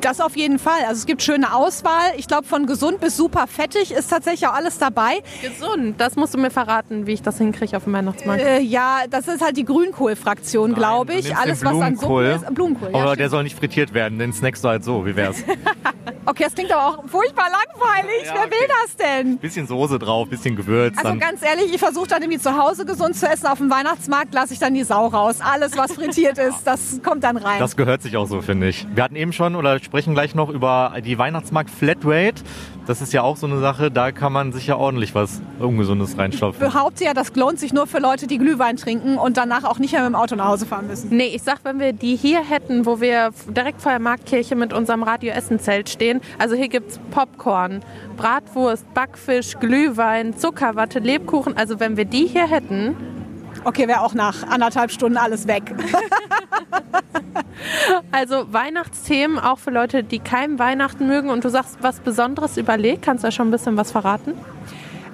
Das 0.00 0.20
auf 0.20 0.36
jeden 0.36 0.58
Fall. 0.58 0.80
Also 0.86 1.00
es 1.00 1.06
gibt 1.06 1.22
schöne 1.22 1.54
Auswahl. 1.54 2.12
Ich 2.16 2.28
glaube, 2.28 2.46
von 2.46 2.66
gesund 2.66 3.00
bis 3.00 3.16
super 3.16 3.46
fettig 3.46 3.92
ist 3.92 4.08
tatsächlich 4.08 4.46
auch 4.48 4.54
alles 4.54 4.78
dabei. 4.78 5.22
Gesund? 5.40 6.00
Das 6.00 6.16
musst 6.16 6.34
du 6.34 6.38
mir 6.38 6.50
verraten, 6.50 7.06
wie 7.06 7.12
ich 7.12 7.22
das 7.22 7.38
hinkriege 7.38 7.76
auf 7.76 7.84
dem 7.84 7.92
Weihnachtsmarkt. 7.92 8.42
Äh, 8.42 8.60
ja, 8.60 9.00
das 9.10 9.28
ist 9.28 9.42
halt 9.42 9.56
die 9.56 9.64
Grünkohl-Fraktion, 9.64 10.74
glaube 10.74 11.14
ich. 11.14 11.34
Alles, 11.36 11.64
was 11.64 11.80
an 11.80 11.96
Suppe 11.96 12.30
ist. 12.32 12.54
Blumenkohl. 12.54 12.90
Ja, 12.92 13.02
aber 13.02 13.16
der 13.16 13.28
soll 13.28 13.42
nicht 13.42 13.58
frittiert 13.58 13.92
werden. 13.94 14.18
Den 14.18 14.32
snackst 14.32 14.64
du 14.64 14.68
halt 14.68 14.84
so. 14.84 15.04
Wie 15.04 15.16
wär's? 15.16 15.42
okay, 16.26 16.44
das 16.44 16.54
klingt 16.54 16.72
aber 16.72 16.86
auch 16.86 17.08
furchtbar 17.08 17.46
langweilig. 17.50 18.26
Ja, 18.26 18.34
Wer 18.34 18.42
okay. 18.42 18.50
will 18.50 18.68
das 18.68 18.96
denn? 18.96 19.38
Bisschen 19.38 19.66
Soße 19.66 19.98
drauf, 19.98 20.28
bisschen 20.28 20.56
Gewürz. 20.56 20.96
Also 20.98 21.18
ganz 21.18 21.42
ehrlich, 21.42 21.74
ich 21.74 21.80
versuche 21.80 22.08
dann 22.08 22.22
irgendwie 22.22 22.40
zu 22.40 22.56
Hause 22.56 22.84
gesund 22.84 23.16
zu 23.16 23.28
essen. 23.28 23.46
Auf 23.46 23.58
dem 23.58 23.70
Weihnachtsmarkt 23.70 24.32
lasse 24.32 24.52
ich 24.54 24.60
dann 24.60 24.74
die 24.74 24.84
Sau 24.84 25.06
raus. 25.08 25.38
Alles, 25.40 25.76
was 25.76 25.92
frittiert 25.92 26.38
ist, 26.38 26.64
das 26.64 27.00
kommt 27.02 27.24
dann 27.24 27.36
rein. 27.36 27.58
Das 27.58 27.76
gehört 27.76 28.02
sich 28.02 28.16
auch 28.16 28.26
so, 28.26 28.40
finde 28.42 28.68
ich. 28.68 28.86
Wir 28.94 29.02
hatten 29.02 29.16
eben 29.16 29.32
schon 29.32 29.56
oder 29.56 29.71
sprechen 29.80 30.14
gleich 30.14 30.34
noch 30.34 30.48
über 30.48 30.94
die 31.04 31.18
Weihnachtsmarkt 31.18 31.70
Flatrate. 31.70 32.42
Das 32.86 33.00
ist 33.00 33.12
ja 33.12 33.22
auch 33.22 33.36
so 33.36 33.46
eine 33.46 33.60
Sache, 33.60 33.90
da 33.90 34.10
kann 34.10 34.32
man 34.32 34.52
sich 34.52 34.66
ja 34.66 34.76
ordentlich 34.76 35.14
was 35.14 35.40
Ungesundes 35.60 36.18
reinstopfen. 36.18 36.66
Ich 36.66 36.72
behaupte 36.72 37.04
ja, 37.04 37.14
das 37.14 37.34
lohnt 37.36 37.60
sich 37.60 37.72
nur 37.72 37.86
für 37.86 37.98
Leute, 37.98 38.26
die 38.26 38.38
Glühwein 38.38 38.76
trinken 38.76 39.18
und 39.18 39.36
danach 39.36 39.62
auch 39.64 39.78
nicht 39.78 39.92
mehr 39.92 40.02
mit 40.02 40.10
dem 40.10 40.16
Auto 40.16 40.34
nach 40.34 40.48
Hause 40.48 40.66
fahren 40.66 40.88
müssen. 40.88 41.16
Nee, 41.16 41.30
ich 41.34 41.42
sag, 41.42 41.60
wenn 41.62 41.78
wir 41.78 41.92
die 41.92 42.16
hier 42.16 42.42
hätten, 42.42 42.84
wo 42.84 43.00
wir 43.00 43.30
direkt 43.48 43.80
vor 43.80 43.92
der 43.92 44.00
Marktkirche 44.00 44.56
mit 44.56 44.72
unserem 44.72 45.04
Radio-Essen-Zelt 45.04 45.88
stehen, 45.90 46.20
also 46.38 46.56
hier 46.56 46.68
gibt 46.68 46.90
es 46.90 47.00
Popcorn, 47.12 47.80
Bratwurst, 48.16 48.92
Backfisch, 48.94 49.58
Glühwein, 49.60 50.36
Zuckerwatte, 50.36 50.98
Lebkuchen, 50.98 51.56
also 51.56 51.78
wenn 51.78 51.96
wir 51.96 52.04
die 52.04 52.26
hier 52.26 52.48
hätten, 52.48 52.96
Okay, 53.64 53.88
wäre 53.88 54.00
auch 54.00 54.14
nach 54.14 54.42
anderthalb 54.48 54.90
Stunden 54.90 55.16
alles 55.16 55.46
weg. 55.46 55.62
also 58.12 58.52
Weihnachtsthemen 58.52 59.38
auch 59.38 59.58
für 59.58 59.70
Leute, 59.70 60.02
die 60.02 60.18
kein 60.18 60.58
Weihnachten 60.58 61.06
mögen 61.06 61.30
und 61.30 61.44
du 61.44 61.48
sagst 61.48 61.78
was 61.80 62.00
Besonderes 62.00 62.56
überlegt. 62.56 63.02
Kannst 63.02 63.24
du 63.24 63.28
da 63.28 63.32
schon 63.32 63.48
ein 63.48 63.52
bisschen 63.52 63.76
was 63.76 63.92
verraten? 63.92 64.34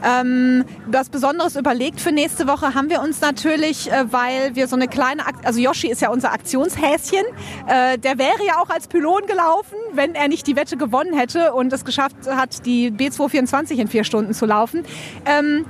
Ähm, 0.04 0.64
was 0.86 1.08
Besonderes 1.08 1.56
überlegt 1.56 2.00
für 2.00 2.12
nächste 2.12 2.46
Woche 2.46 2.74
haben 2.74 2.88
wir 2.88 3.02
uns 3.02 3.20
natürlich, 3.20 3.90
äh, 3.90 4.04
weil 4.12 4.54
wir 4.54 4.68
so 4.68 4.76
eine 4.76 4.86
kleine, 4.86 5.26
Ak 5.26 5.34
also 5.44 5.58
Yoshi 5.58 5.88
ist 5.88 6.00
ja 6.00 6.10
unser 6.10 6.32
Aktionshäschen, 6.32 7.24
äh, 7.66 7.98
der 7.98 8.16
wäre 8.18 8.44
ja 8.46 8.60
auch 8.60 8.70
als 8.70 8.86
Pylon 8.86 9.26
gelaufen, 9.26 9.76
wenn 9.92 10.14
er 10.14 10.28
nicht 10.28 10.46
die 10.46 10.54
Wette 10.54 10.76
gewonnen 10.76 11.14
hätte 11.18 11.52
und 11.52 11.72
es 11.72 11.84
geschafft 11.84 12.16
hat, 12.28 12.64
die 12.64 12.92
B224 12.92 13.78
in 13.78 13.88
vier 13.88 14.04
Stunden 14.04 14.34
zu 14.34 14.46
laufen. 14.46 14.84
Ähm, 15.26 15.64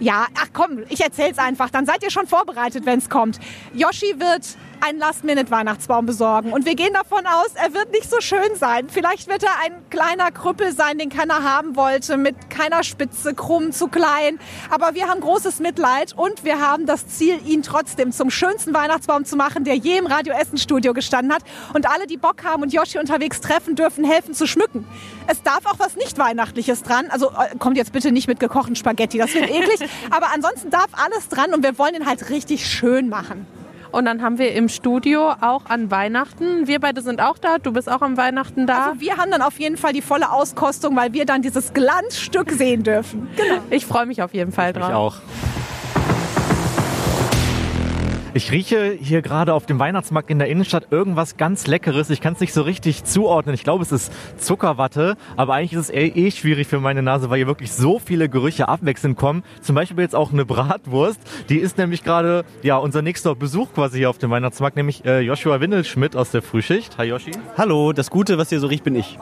ja, 0.00 0.26
ach 0.36 0.48
komm, 0.52 0.84
ich 0.88 1.00
erzähl's 1.00 1.38
einfach. 1.38 1.70
Dann 1.70 1.86
seid 1.86 2.02
ihr 2.02 2.10
schon 2.10 2.26
vorbereitet, 2.26 2.86
wenn 2.86 2.98
es 2.98 3.08
kommt. 3.08 3.38
Yoshi 3.74 4.18
wird 4.18 4.56
einen 4.80 4.98
Last-Minute-Weihnachtsbaum 4.98 6.06
besorgen. 6.06 6.52
Und 6.52 6.66
wir 6.66 6.74
gehen 6.74 6.92
davon 6.92 7.26
aus, 7.26 7.50
er 7.54 7.74
wird 7.74 7.92
nicht 7.92 8.10
so 8.10 8.20
schön 8.20 8.54
sein. 8.56 8.88
Vielleicht 8.88 9.28
wird 9.28 9.42
er 9.42 9.50
ein 9.64 9.72
kleiner 9.90 10.30
Krüppel 10.30 10.72
sein, 10.72 10.98
den 10.98 11.08
keiner 11.08 11.42
haben 11.42 11.76
wollte, 11.76 12.16
mit 12.16 12.50
keiner 12.50 12.82
Spitze, 12.82 13.34
krumm, 13.34 13.72
zu 13.72 13.88
klein. 13.88 14.38
Aber 14.70 14.94
wir 14.94 15.08
haben 15.08 15.20
großes 15.20 15.60
Mitleid 15.60 16.12
und 16.16 16.44
wir 16.44 16.60
haben 16.60 16.86
das 16.86 17.08
Ziel, 17.08 17.38
ihn 17.46 17.62
trotzdem 17.62 18.12
zum 18.12 18.30
schönsten 18.30 18.74
Weihnachtsbaum 18.74 19.24
zu 19.24 19.36
machen, 19.36 19.64
der 19.64 19.76
je 19.76 19.98
im 19.98 20.06
Radio 20.06 20.34
Essen 20.34 20.58
Studio 20.58 20.92
gestanden 20.92 21.32
hat. 21.32 21.42
Und 21.72 21.88
alle, 21.88 22.06
die 22.06 22.16
Bock 22.16 22.44
haben 22.44 22.62
und 22.62 22.72
Yoshi 22.72 22.98
unterwegs 22.98 23.40
treffen, 23.40 23.76
dürfen 23.76 24.04
helfen 24.04 24.34
zu 24.34 24.46
schmücken. 24.46 24.86
Es 25.26 25.42
darf 25.42 25.66
auch 25.66 25.78
was 25.78 25.96
nicht 25.96 26.18
Weihnachtliches 26.18 26.82
dran. 26.82 27.06
Also 27.10 27.30
äh, 27.30 27.56
kommt 27.58 27.76
jetzt 27.76 27.92
bitte 27.92 28.12
nicht 28.12 28.28
mit 28.28 28.40
gekochten 28.40 28.76
Spaghetti, 28.76 29.18
das 29.18 29.34
wird 29.34 29.50
eklig. 29.50 29.88
Aber 30.10 30.32
ansonsten 30.32 30.70
darf 30.70 30.88
alles 30.92 31.28
dran 31.28 31.54
und 31.54 31.62
wir 31.62 31.78
wollen 31.78 31.94
ihn 31.94 32.06
halt 32.06 32.30
richtig 32.30 32.66
schön 32.66 33.08
machen. 33.08 33.46
Und 33.94 34.06
dann 34.06 34.22
haben 34.22 34.38
wir 34.38 34.52
im 34.54 34.68
Studio 34.68 35.34
auch 35.40 35.66
an 35.66 35.88
Weihnachten. 35.88 36.66
Wir 36.66 36.80
beide 36.80 37.00
sind 37.00 37.22
auch 37.22 37.38
da. 37.38 37.58
Du 37.58 37.72
bist 37.72 37.88
auch 37.88 38.02
am 38.02 38.16
Weihnachten 38.16 38.66
da. 38.66 38.86
Also 38.86 39.00
wir 39.00 39.18
haben 39.18 39.30
dann 39.30 39.40
auf 39.40 39.60
jeden 39.60 39.76
Fall 39.76 39.92
die 39.92 40.02
volle 40.02 40.32
Auskostung, 40.32 40.96
weil 40.96 41.12
wir 41.12 41.26
dann 41.26 41.42
dieses 41.42 41.72
Glanzstück 41.72 42.50
sehen 42.50 42.82
dürfen. 42.82 43.28
Genau. 43.36 43.60
Ich 43.70 43.86
freue 43.86 44.06
mich 44.06 44.20
auf 44.20 44.34
jeden 44.34 44.50
Fall 44.50 44.72
drauf. 44.72 44.88
Ich 44.88 44.94
auch. 44.94 45.63
Ich 48.36 48.50
rieche 48.50 48.98
hier 49.00 49.22
gerade 49.22 49.54
auf 49.54 49.64
dem 49.64 49.78
Weihnachtsmarkt 49.78 50.28
in 50.28 50.40
der 50.40 50.48
Innenstadt 50.48 50.88
irgendwas 50.90 51.36
ganz 51.36 51.68
Leckeres. 51.68 52.10
Ich 52.10 52.20
kann 52.20 52.32
es 52.32 52.40
nicht 52.40 52.52
so 52.52 52.62
richtig 52.62 53.04
zuordnen. 53.04 53.54
Ich 53.54 53.62
glaube, 53.62 53.84
es 53.84 53.92
ist 53.92 54.12
Zuckerwatte, 54.38 55.16
aber 55.36 55.54
eigentlich 55.54 55.74
ist 55.74 55.78
es 55.78 55.90
eh, 55.90 56.08
eh 56.08 56.32
schwierig 56.32 56.66
für 56.66 56.80
meine 56.80 57.00
Nase, 57.00 57.30
weil 57.30 57.36
hier 57.36 57.46
wirklich 57.46 57.70
so 57.70 58.00
viele 58.00 58.28
Gerüche 58.28 58.66
abwechselnd 58.66 59.16
kommen. 59.16 59.44
Zum 59.60 59.76
Beispiel 59.76 60.00
jetzt 60.00 60.16
auch 60.16 60.32
eine 60.32 60.44
Bratwurst. 60.44 61.20
Die 61.48 61.58
ist 61.58 61.78
nämlich 61.78 62.02
gerade 62.02 62.44
ja 62.64 62.76
unser 62.76 63.02
nächster 63.02 63.36
Besuch 63.36 63.72
quasi 63.72 63.98
hier 63.98 64.10
auf 64.10 64.18
dem 64.18 64.32
Weihnachtsmarkt, 64.32 64.76
nämlich 64.76 65.04
äh, 65.04 65.20
Joshua 65.20 65.60
Windelschmidt 65.60 66.16
aus 66.16 66.32
der 66.32 66.42
Frühschicht. 66.42 66.98
Hi 66.98 67.06
Yoshi. 67.06 67.30
Hallo, 67.56 67.92
das 67.92 68.10
Gute, 68.10 68.36
was 68.36 68.48
hier 68.48 68.58
so 68.58 68.66
riecht, 68.66 68.82
bin 68.82 68.96
ich. 68.96 69.16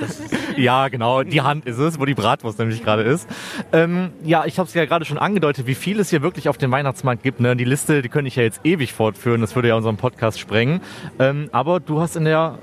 ja, 0.58 0.88
genau, 0.88 1.22
die 1.22 1.40
Hand 1.40 1.64
ist 1.64 1.78
es, 1.78 1.98
wo 1.98 2.04
die 2.04 2.14
Bratwurst 2.14 2.58
nämlich 2.58 2.84
gerade 2.84 3.04
ist. 3.04 3.26
Ähm, 3.72 4.10
ja, 4.22 4.44
ich 4.44 4.58
habe 4.58 4.68
es 4.68 4.74
ja 4.74 4.84
gerade 4.84 5.06
schon 5.06 5.16
angedeutet, 5.16 5.66
wie 5.66 5.74
viel 5.74 5.98
es 5.98 6.10
hier 6.10 6.20
wirklich 6.20 6.50
auf 6.50 6.58
dem 6.58 6.70
Weihnachtsmarkt 6.70 7.22
gibt. 7.22 7.40
Ne? 7.40 7.56
Die 7.56 7.64
Liste, 7.64 8.02
die 8.02 8.10
könnte 8.10 8.28
ich 8.28 8.36
ja 8.36 8.49
jetzt 8.49 8.49
ewig 8.64 8.92
fortführen, 8.92 9.40
das 9.40 9.54
würde 9.54 9.68
ja 9.68 9.76
unseren 9.76 9.96
Podcast 9.96 10.40
sprengen. 10.40 10.80
Ähm, 11.18 11.48
aber 11.52 11.78
du 11.80 12.00
hast 12.00 12.16
in 12.16 12.24
der 12.24 12.58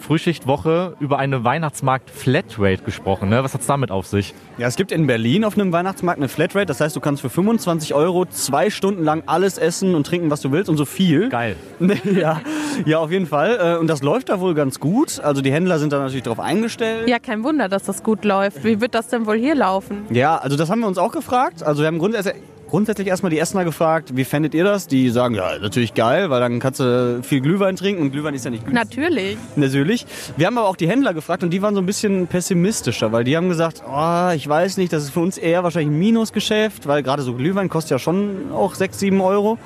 Frühschichtwoche 0.00 0.94
über 1.00 1.18
eine 1.18 1.42
Weihnachtsmarkt-Flatrate 1.42 2.84
gesprochen. 2.84 3.28
Ne? 3.28 3.42
Was 3.42 3.52
hat 3.54 3.62
es 3.62 3.66
damit 3.66 3.90
auf 3.90 4.06
sich? 4.06 4.32
Ja, 4.56 4.68
es 4.68 4.76
gibt 4.76 4.92
in 4.92 5.06
Berlin 5.08 5.44
auf 5.44 5.58
einem 5.58 5.72
Weihnachtsmarkt 5.72 6.18
eine 6.20 6.28
Flatrate. 6.28 6.66
Das 6.66 6.80
heißt, 6.80 6.94
du 6.94 7.00
kannst 7.00 7.20
für 7.20 7.28
25 7.28 7.94
Euro 7.94 8.24
zwei 8.26 8.70
Stunden 8.70 9.02
lang 9.04 9.24
alles 9.26 9.58
essen 9.58 9.96
und 9.96 10.06
trinken, 10.06 10.30
was 10.30 10.40
du 10.40 10.52
willst 10.52 10.70
und 10.70 10.76
so 10.76 10.84
viel. 10.84 11.28
Geil. 11.28 11.56
ja, 12.04 12.40
ja, 12.86 12.98
auf 12.98 13.10
jeden 13.10 13.26
Fall. 13.26 13.58
Äh, 13.60 13.78
Und 13.78 13.88
das 13.88 14.02
läuft 14.02 14.28
da 14.28 14.40
wohl 14.40 14.54
ganz 14.54 14.78
gut. 14.78 15.20
Also 15.20 15.42
die 15.42 15.52
Händler 15.52 15.78
sind 15.80 15.92
da 15.92 15.98
natürlich 15.98 16.22
drauf 16.22 16.40
eingestellt. 16.40 17.08
Ja, 17.08 17.18
kein 17.18 17.42
Wunder, 17.42 17.68
dass 17.68 17.82
das 17.82 18.02
gut 18.04 18.24
läuft. 18.24 18.62
Wie 18.64 18.80
wird 18.80 18.94
das 18.94 19.08
denn 19.08 19.26
wohl 19.26 19.36
hier 19.36 19.56
laufen? 19.56 20.06
Ja, 20.10 20.36
also 20.36 20.56
das 20.56 20.70
haben 20.70 20.80
wir 20.80 20.86
uns 20.86 20.98
auch 20.98 21.12
gefragt. 21.12 21.62
Also 21.64 21.82
wir 21.82 21.88
haben 21.88 21.98
grundsätzlich, 21.98 22.36
grundsätzlich 22.68 23.08
erstmal 23.08 23.30
die 23.30 23.38
Essener 23.38 23.64
gefragt, 23.64 24.16
wie 24.16 24.24
fändet 24.24 24.54
ihr 24.54 24.64
das? 24.64 24.86
Die 24.86 25.10
sagen, 25.10 25.34
ja, 25.34 25.58
natürlich 25.58 25.94
geil, 25.94 26.30
weil 26.30 26.40
dann 26.40 26.60
kannst 26.60 26.80
du 26.80 27.20
viel 27.22 27.40
Glühwein 27.40 27.76
trinken 27.76 28.02
und 28.02 28.12
Glühwein 28.12 28.34
ist 28.34 28.44
ja 28.44 28.50
nicht 28.50 28.64
günstig. 28.66 28.98
Natürlich. 28.98 29.38
Natürlich. 29.56 30.06
Wir 30.36 30.46
haben 30.46 30.58
aber 30.58 30.68
auch 30.68 30.76
die 30.76 30.88
Händler 30.88 31.14
gefragt 31.14 31.42
und 31.42 31.50
die 31.50 31.62
waren 31.62 31.74
so 31.74 31.80
ein 31.80 31.86
bisschen 31.86 32.26
pessimistischer, 32.26 33.12
weil 33.12 33.24
die 33.24 33.36
haben 33.36 33.48
gesagt, 33.48 33.82
oh, 33.88 34.30
ich 34.34 34.48
weiß 34.48 34.76
nicht, 34.76 34.92
das 34.92 35.04
ist 35.04 35.10
für 35.10 35.20
uns 35.20 35.38
eher 35.38 35.64
wahrscheinlich 35.64 35.94
ein 35.94 35.98
Minusgeschäft, 35.98 36.86
weil 36.86 37.02
gerade 37.02 37.22
so 37.22 37.34
Glühwein 37.34 37.68
kostet 37.68 37.92
ja 37.92 37.98
schon 37.98 38.52
auch 38.52 38.74
6, 38.74 38.98
7 38.98 39.20
Euro. 39.20 39.58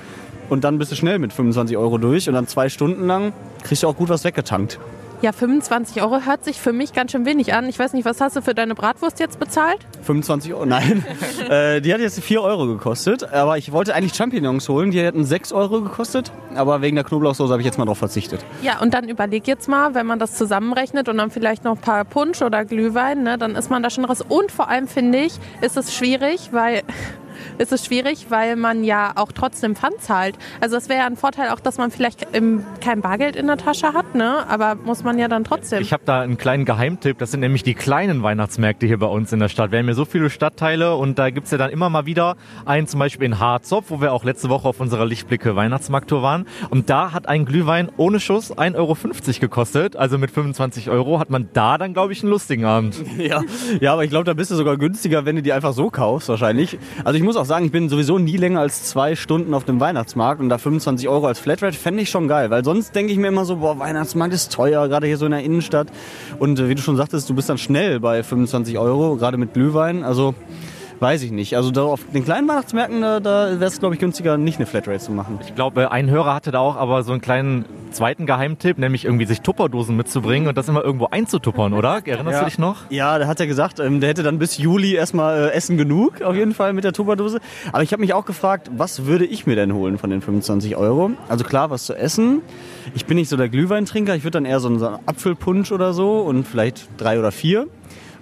Und 0.48 0.64
dann 0.64 0.78
bist 0.78 0.92
du 0.92 0.96
schnell 0.96 1.18
mit 1.18 1.32
25 1.32 1.76
Euro 1.76 1.98
durch 1.98 2.28
und 2.28 2.34
dann 2.34 2.46
zwei 2.46 2.68
Stunden 2.68 3.06
lang 3.06 3.32
kriegst 3.62 3.82
du 3.82 3.88
auch 3.88 3.96
gut 3.96 4.10
was 4.10 4.24
weggetankt. 4.24 4.78
Ja, 5.22 5.30
25 5.30 6.02
Euro 6.02 6.22
hört 6.26 6.44
sich 6.44 6.60
für 6.60 6.72
mich 6.72 6.94
ganz 6.94 7.12
schön 7.12 7.24
wenig 7.24 7.54
an. 7.54 7.68
Ich 7.68 7.78
weiß 7.78 7.92
nicht, 7.92 8.04
was 8.04 8.20
hast 8.20 8.34
du 8.34 8.42
für 8.42 8.54
deine 8.54 8.74
Bratwurst 8.74 9.20
jetzt 9.20 9.38
bezahlt? 9.38 9.78
25 10.02 10.52
Euro, 10.52 10.66
nein. 10.66 11.04
äh, 11.48 11.80
die 11.80 11.94
hat 11.94 12.00
jetzt 12.00 12.20
4 12.20 12.42
Euro 12.42 12.66
gekostet, 12.66 13.32
aber 13.32 13.56
ich 13.56 13.70
wollte 13.70 13.94
eigentlich 13.94 14.14
Champignons 14.14 14.68
holen, 14.68 14.90
die 14.90 15.00
hätten 15.00 15.24
6 15.24 15.52
Euro 15.52 15.80
gekostet, 15.80 16.32
aber 16.56 16.82
wegen 16.82 16.96
der 16.96 17.04
Knoblauchsoße 17.04 17.52
habe 17.52 17.62
ich 17.62 17.66
jetzt 17.66 17.78
mal 17.78 17.84
drauf 17.84 17.98
verzichtet. 17.98 18.44
Ja, 18.62 18.80
und 18.80 18.94
dann 18.94 19.08
überleg 19.08 19.46
jetzt 19.46 19.68
mal, 19.68 19.94
wenn 19.94 20.06
man 20.06 20.18
das 20.18 20.34
zusammenrechnet 20.34 21.08
und 21.08 21.18
dann 21.18 21.30
vielleicht 21.30 21.62
noch 21.62 21.76
ein 21.76 21.80
paar 21.80 22.04
Punsch 22.04 22.42
oder 22.42 22.64
Glühwein, 22.64 23.22
ne, 23.22 23.38
dann 23.38 23.54
ist 23.54 23.70
man 23.70 23.84
da 23.84 23.90
schon 23.90 24.04
raus. 24.04 24.24
Und 24.28 24.50
vor 24.50 24.70
allem 24.70 24.88
finde 24.88 25.18
ich, 25.18 25.34
ist 25.60 25.76
es 25.76 25.94
schwierig, 25.94 26.48
weil 26.50 26.82
ist 27.58 27.72
es 27.72 27.84
schwierig, 27.84 28.26
weil 28.28 28.56
man 28.56 28.84
ja 28.84 29.12
auch 29.16 29.32
trotzdem 29.32 29.76
Pfand 29.76 30.00
zahlt. 30.00 30.36
Also 30.60 30.76
es 30.76 30.88
wäre 30.88 31.00
ja 31.00 31.06
ein 31.06 31.16
Vorteil 31.16 31.50
auch, 31.50 31.60
dass 31.60 31.78
man 31.78 31.90
vielleicht 31.90 32.26
im, 32.32 32.64
kein 32.80 33.00
Bargeld 33.00 33.36
in 33.36 33.46
der 33.46 33.56
Tasche 33.56 33.92
hat, 33.92 34.14
ne? 34.14 34.44
aber 34.48 34.74
muss 34.74 35.04
man 35.04 35.18
ja 35.18 35.28
dann 35.28 35.44
trotzdem. 35.44 35.80
Ich 35.80 35.92
habe 35.92 36.02
da 36.04 36.20
einen 36.20 36.36
kleinen 36.36 36.64
Geheimtipp. 36.64 37.18
Das 37.18 37.30
sind 37.30 37.40
nämlich 37.40 37.62
die 37.62 37.74
kleinen 37.74 38.22
Weihnachtsmärkte 38.22 38.86
hier 38.86 38.98
bei 38.98 39.06
uns 39.06 39.32
in 39.32 39.40
der 39.40 39.48
Stadt. 39.48 39.72
Wir 39.72 39.78
haben 39.78 39.88
ja 39.88 39.94
so 39.94 40.04
viele 40.04 40.30
Stadtteile 40.30 40.96
und 40.96 41.18
da 41.18 41.30
gibt's 41.30 41.50
ja 41.50 41.58
dann 41.58 41.70
immer 41.70 41.90
mal 41.90 42.06
wieder 42.06 42.36
einen 42.64 42.86
zum 42.86 43.00
Beispiel 43.00 43.26
in 43.26 43.38
Harzopf, 43.38 43.86
wo 43.88 44.00
wir 44.00 44.12
auch 44.12 44.24
letzte 44.24 44.48
Woche 44.48 44.68
auf 44.68 44.80
unserer 44.80 45.06
Lichtblicke 45.06 45.56
Weihnachtsmarkttour 45.56 46.22
waren. 46.22 46.46
Und 46.70 46.90
da 46.90 47.12
hat 47.12 47.28
ein 47.28 47.44
Glühwein 47.44 47.90
ohne 47.96 48.20
Schuss 48.20 48.52
1,50 48.56 48.76
Euro 48.76 48.96
gekostet. 49.40 49.96
Also 49.96 50.18
mit 50.18 50.30
25 50.30 50.90
Euro 50.90 51.18
hat 51.18 51.30
man 51.30 51.48
da 51.52 51.78
dann, 51.78 51.92
glaube 51.92 52.12
ich, 52.12 52.22
einen 52.22 52.30
lustigen 52.30 52.64
Abend. 52.64 52.96
Ja, 53.22 53.42
ja 53.80 53.92
aber 53.92 54.04
ich 54.04 54.10
glaube, 54.10 54.24
da 54.24 54.32
bist 54.32 54.50
du 54.50 54.56
sogar 54.56 54.76
günstiger, 54.76 55.24
wenn 55.24 55.36
du 55.36 55.42
die 55.42 55.52
einfach 55.52 55.74
so 55.74 55.90
kaufst, 55.90 56.28
wahrscheinlich. 56.28 56.78
Also 57.04 57.16
ich 57.16 57.22
muss 57.22 57.31
auch 57.36 57.44
sagen, 57.44 57.64
ich 57.64 57.72
bin 57.72 57.88
sowieso 57.88 58.18
nie 58.18 58.36
länger 58.36 58.60
als 58.60 58.84
zwei 58.84 59.16
Stunden 59.16 59.54
auf 59.54 59.64
dem 59.64 59.80
Weihnachtsmarkt 59.80 60.40
und 60.40 60.48
da 60.48 60.58
25 60.58 61.08
Euro 61.08 61.26
als 61.26 61.38
Flatrate 61.38 61.76
fände 61.76 62.02
ich 62.02 62.10
schon 62.10 62.28
geil, 62.28 62.50
weil 62.50 62.64
sonst 62.64 62.94
denke 62.94 63.12
ich 63.12 63.18
mir 63.18 63.28
immer 63.28 63.44
so, 63.44 63.56
boah, 63.56 63.78
Weihnachtsmarkt 63.78 64.34
ist 64.34 64.52
teuer, 64.52 64.88
gerade 64.88 65.06
hier 65.06 65.16
so 65.16 65.26
in 65.26 65.32
der 65.32 65.42
Innenstadt. 65.42 65.88
Und 66.38 66.58
äh, 66.58 66.68
wie 66.68 66.74
du 66.74 66.82
schon 66.82 66.96
sagtest, 66.96 67.28
du 67.28 67.34
bist 67.34 67.48
dann 67.48 67.58
schnell 67.58 68.00
bei 68.00 68.22
25 68.22 68.78
Euro, 68.78 69.16
gerade 69.16 69.36
mit 69.36 69.54
Glühwein. 69.54 70.04
Also 70.04 70.34
weiß 71.02 71.22
ich 71.24 71.32
nicht. 71.32 71.56
Also 71.56 71.70
da 71.70 71.82
auf 71.82 72.00
den 72.14 72.24
kleinen 72.24 72.48
Weihnachtsmärkten, 72.48 73.02
da, 73.02 73.20
da 73.20 73.50
wäre 73.60 73.64
es, 73.64 73.78
glaube 73.80 73.94
ich, 73.94 74.00
günstiger, 74.00 74.38
nicht 74.38 74.56
eine 74.58 74.66
Flatrate 74.66 75.00
zu 75.00 75.12
machen. 75.12 75.38
Ich 75.46 75.54
glaube, 75.54 75.90
ein 75.90 76.08
Hörer 76.08 76.34
hatte 76.34 76.50
da 76.52 76.60
auch 76.60 76.76
aber 76.76 77.02
so 77.02 77.12
einen 77.12 77.20
kleinen 77.20 77.64
zweiten 77.90 78.24
Geheimtipp, 78.24 78.78
nämlich 78.78 79.04
irgendwie 79.04 79.26
sich 79.26 79.42
Tupperdosen 79.42 79.94
mitzubringen 79.96 80.48
und 80.48 80.56
das 80.56 80.68
immer 80.68 80.82
irgendwo 80.82 81.08
einzutuppern, 81.08 81.74
oder? 81.74 82.00
Erinnerst 82.06 82.32
Ja. 82.36 82.38
du 82.40 82.44
dich 82.46 82.58
noch? 82.58 82.76
Ja, 82.88 83.18
da 83.18 83.26
hat 83.26 83.38
er 83.40 83.46
gesagt, 83.46 83.80
ähm, 83.80 84.00
der 84.00 84.08
hätte 84.08 84.22
dann 84.22 84.38
bis 84.38 84.56
Juli 84.56 84.94
erstmal 84.94 85.48
äh, 85.48 85.52
Essen 85.52 85.76
genug, 85.76 86.22
auf 86.22 86.34
jeden 86.34 86.54
Fall 86.54 86.72
mit 86.72 86.84
der 86.84 86.92
Tupperdose. 86.94 87.40
Aber 87.72 87.82
ich 87.82 87.92
habe 87.92 88.00
mich 88.00 88.14
auch 88.14 88.24
gefragt, 88.24 88.70
was 88.74 89.04
würde 89.04 89.26
ich 89.26 89.46
mir 89.46 89.56
denn 89.56 89.74
holen 89.74 89.98
von 89.98 90.08
den 90.08 90.22
25 90.22 90.76
Euro? 90.76 91.10
Also 91.28 91.44
klar, 91.44 91.68
was 91.68 91.84
zu 91.84 91.94
essen. 91.94 92.40
Ich 92.94 93.04
bin 93.04 93.16
nicht 93.16 93.28
so 93.28 93.36
der 93.36 93.48
Glühweintrinker, 93.50 94.14
ich 94.14 94.22
würde 94.24 94.32
dann 94.38 94.44
eher 94.46 94.60
so 94.60 94.68
einen, 94.68 94.78
so 94.78 94.86
einen 94.86 94.98
Apfelpunsch 95.04 95.70
oder 95.72 95.92
so 95.92 96.20
und 96.20 96.46
vielleicht 96.46 96.88
drei 96.96 97.18
oder 97.18 97.32
vier. 97.32 97.66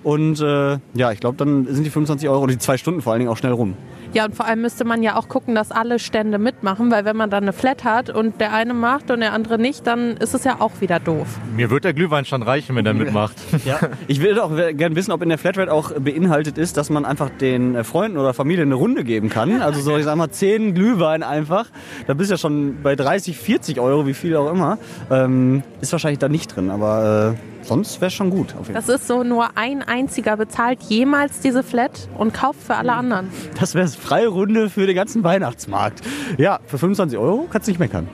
Und 0.02 0.40
äh, 0.40 0.78
ja, 0.94 1.12
ich 1.12 1.20
glaube, 1.20 1.36
dann 1.36 1.66
sind 1.66 1.84
die 1.84 1.90
25 1.90 2.28
Euro 2.28 2.42
und 2.42 2.50
die 2.50 2.58
zwei 2.58 2.76
Stunden 2.76 3.02
vor 3.02 3.12
allen 3.12 3.20
Dingen 3.20 3.30
auch 3.30 3.36
schnell 3.36 3.52
rum. 3.52 3.74
Ja, 4.12 4.24
und 4.24 4.34
vor 4.34 4.44
allem 4.44 4.62
müsste 4.62 4.84
man 4.84 5.04
ja 5.04 5.16
auch 5.16 5.28
gucken, 5.28 5.54
dass 5.54 5.70
alle 5.70 6.00
Stände 6.00 6.38
mitmachen, 6.38 6.90
weil 6.90 7.04
wenn 7.04 7.16
man 7.16 7.30
dann 7.30 7.44
eine 7.44 7.52
Flat 7.52 7.84
hat 7.84 8.10
und 8.10 8.40
der 8.40 8.52
eine 8.52 8.74
macht 8.74 9.08
und 9.12 9.20
der 9.20 9.32
andere 9.32 9.56
nicht, 9.56 9.86
dann 9.86 10.16
ist 10.16 10.34
es 10.34 10.42
ja 10.42 10.56
auch 10.58 10.72
wieder 10.80 10.98
doof. 10.98 11.38
Mir 11.54 11.70
wird 11.70 11.84
der 11.84 11.92
Glühweinstand 11.94 12.44
reichen, 12.44 12.74
wenn 12.74 12.84
der 12.84 12.94
mitmacht. 12.94 13.36
Ja. 13.64 13.78
Ich 14.08 14.22
würde 14.22 14.42
auch 14.42 14.56
gerne 14.56 14.96
wissen, 14.96 15.12
ob 15.12 15.22
in 15.22 15.28
der 15.28 15.36
Flatrate 15.36 15.70
auch 15.70 15.92
beinhaltet 15.92 16.56
ist, 16.56 16.76
dass 16.78 16.88
man 16.88 17.04
einfach 17.04 17.28
den 17.28 17.74
äh, 17.74 17.84
Freunden 17.84 18.16
oder 18.16 18.32
Familie 18.32 18.62
eine 18.62 18.74
Runde 18.74 19.04
geben 19.04 19.28
kann. 19.28 19.60
Also 19.60 19.80
so, 19.80 19.96
ich 19.96 20.04
sag 20.04 20.16
mal, 20.16 20.30
10 20.30 20.74
Glühwein 20.74 21.22
einfach. 21.22 21.66
Da 22.06 22.14
bist 22.14 22.30
du 22.30 22.34
ja 22.34 22.38
schon 22.38 22.78
bei 22.82 22.96
30, 22.96 23.36
40 23.36 23.80
Euro, 23.80 24.06
wie 24.06 24.14
viel 24.14 24.34
auch 24.36 24.50
immer. 24.50 24.78
Ähm, 25.10 25.62
ist 25.82 25.92
wahrscheinlich 25.92 26.18
da 26.18 26.28
nicht 26.28 26.56
drin, 26.56 26.70
aber 26.70 27.36
äh, 27.36 27.59
sonst 27.70 28.00
wäre 28.00 28.08
es 28.08 28.14
schon 28.14 28.30
gut. 28.30 28.52
Das 28.72 28.88
ist 28.88 29.06
so, 29.06 29.22
nur 29.22 29.56
ein 29.56 29.82
einziger 29.82 30.36
bezahlt 30.36 30.82
jemals 30.82 31.38
diese 31.38 31.62
Flat 31.62 32.08
und 32.18 32.34
kauft 32.34 32.60
für 32.60 32.74
alle 32.74 32.92
anderen. 32.92 33.30
Das 33.60 33.76
wäre 33.76 33.86
freie 33.86 34.26
Runde 34.26 34.68
für 34.68 34.86
den 34.88 34.96
ganzen 34.96 35.22
Weihnachtsmarkt. 35.22 36.00
Ja, 36.36 36.58
für 36.66 36.78
25 36.78 37.16
Euro 37.16 37.46
kannst 37.48 37.68
du 37.68 37.70
nicht 37.70 37.78
meckern. 37.78 38.08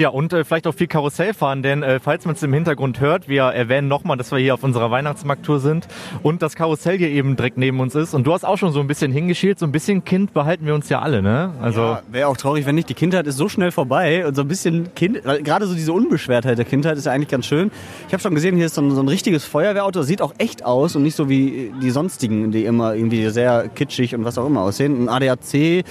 Ja, 0.00 0.08
und 0.08 0.32
äh, 0.32 0.44
vielleicht 0.44 0.66
auch 0.66 0.72
viel 0.72 0.86
Karussell 0.86 1.34
fahren, 1.34 1.62
denn 1.62 1.82
äh, 1.82 2.00
falls 2.00 2.24
man 2.24 2.34
es 2.34 2.42
im 2.42 2.54
Hintergrund 2.54 3.00
hört, 3.00 3.28
wir 3.28 3.42
erwähnen 3.42 3.86
nochmal, 3.86 4.16
dass 4.16 4.32
wir 4.32 4.38
hier 4.38 4.54
auf 4.54 4.64
unserer 4.64 4.90
Weihnachtsmarkttour 4.90 5.60
sind 5.60 5.88
und 6.22 6.40
das 6.40 6.56
Karussell 6.56 6.96
hier 6.96 7.10
eben 7.10 7.36
direkt 7.36 7.58
neben 7.58 7.80
uns 7.80 7.94
ist. 7.94 8.14
Und 8.14 8.26
du 8.26 8.32
hast 8.32 8.44
auch 8.44 8.56
schon 8.56 8.72
so 8.72 8.80
ein 8.80 8.86
bisschen 8.86 9.12
hingeschielt, 9.12 9.58
so 9.58 9.66
ein 9.66 9.72
bisschen 9.72 10.02
Kind 10.02 10.32
behalten 10.32 10.64
wir 10.64 10.74
uns 10.74 10.88
ja 10.88 11.00
alle, 11.00 11.20
ne? 11.20 11.52
Also 11.60 11.82
Ja, 11.82 12.02
wäre 12.10 12.28
auch 12.28 12.38
traurig, 12.38 12.64
wenn 12.64 12.76
nicht. 12.76 12.88
Die 12.88 12.94
Kindheit 12.94 13.26
ist 13.26 13.36
so 13.36 13.50
schnell 13.50 13.72
vorbei 13.72 14.26
und 14.26 14.34
so 14.34 14.40
ein 14.40 14.48
bisschen 14.48 14.94
Kind, 14.94 15.22
gerade 15.22 15.66
so 15.66 15.74
diese 15.74 15.92
Unbeschwertheit 15.92 16.56
der 16.56 16.64
Kindheit 16.64 16.96
ist 16.96 17.04
ja 17.04 17.12
eigentlich 17.12 17.28
ganz 17.28 17.44
schön. 17.44 17.70
Ich 18.06 18.14
habe 18.14 18.22
schon 18.22 18.34
gesehen, 18.34 18.56
hier 18.56 18.64
ist 18.64 18.76
so 18.76 18.80
ein, 18.80 18.92
so 18.92 19.02
ein 19.02 19.08
richtiges 19.08 19.44
Feuerwehrauto. 19.44 20.00
Sieht 20.00 20.22
auch 20.22 20.32
echt 20.38 20.64
aus 20.64 20.96
und 20.96 21.02
nicht 21.02 21.14
so 21.14 21.28
wie 21.28 21.74
die 21.82 21.90
sonstigen, 21.90 22.52
die 22.52 22.64
immer 22.64 22.94
irgendwie 22.94 23.28
sehr 23.28 23.68
kitschig 23.68 24.14
und 24.14 24.24
was 24.24 24.38
auch 24.38 24.46
immer 24.46 24.62
aussehen. 24.62 25.02
Ein 25.02 25.08
ADAC. 25.10 25.84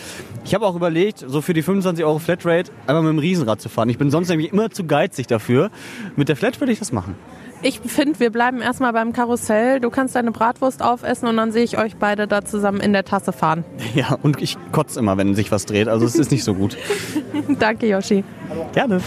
Ich 0.46 0.56
habe 0.56 0.66
auch 0.66 0.75
überlegt, 0.75 1.24
so 1.28 1.42
für 1.42 1.54
die 1.54 1.62
25 1.62 2.04
Euro 2.04 2.18
Flatrate 2.18 2.72
einmal 2.88 3.04
mit 3.04 3.12
dem 3.12 3.20
Riesenrad 3.20 3.62
zu 3.62 3.70
fahren. 3.70 3.88
Ich 3.89 3.99
bin 4.00 4.10
sonst 4.10 4.29
nämlich 4.29 4.51
immer 4.51 4.72
zu 4.72 4.86
geizig 4.86 5.27
dafür. 5.27 5.70
Mit 6.15 6.29
der 6.29 6.36
Flat 6.36 6.60
würde 6.60 6.74
ich 6.74 6.79
das 6.79 6.91
machen. 6.91 7.15
Ich 7.62 7.82
finde, 7.82 8.20
wir 8.22 8.29
bleiben 8.29 8.62
erstmal 8.62 8.94
beim 8.94 9.12
Karussell. 9.12 9.82
Du 9.82 9.89
kannst 9.89 10.15
deine 10.15 10.32
Bratwurst 10.32 10.82
aufessen 10.82 11.27
und 11.27 11.36
dann 11.36 11.51
sehe 11.51 11.63
ich 11.63 11.77
euch 11.77 11.98
beide 11.98 12.25
da 12.25 12.44
zusammen 12.44 12.79
in 12.79 12.94
der 12.94 13.03
Tasse 13.03 13.34
fahren. 13.34 13.65
Ja, 13.96 14.18
und 14.22 14.41
ich 14.41 14.58
kotze 14.72 15.00
immer, 15.00 15.18
wenn 15.18 15.36
sich 15.36 15.51
was 15.51 15.65
dreht. 15.65 15.88
Also 15.88 16.06
es 16.06 16.15
ist 16.15 16.32
nicht 16.32 16.44
so 16.44 16.53
gut. 16.53 16.77
Danke, 17.60 17.88
Yoshi. 17.88 18.24
Gerne. 18.74 19.01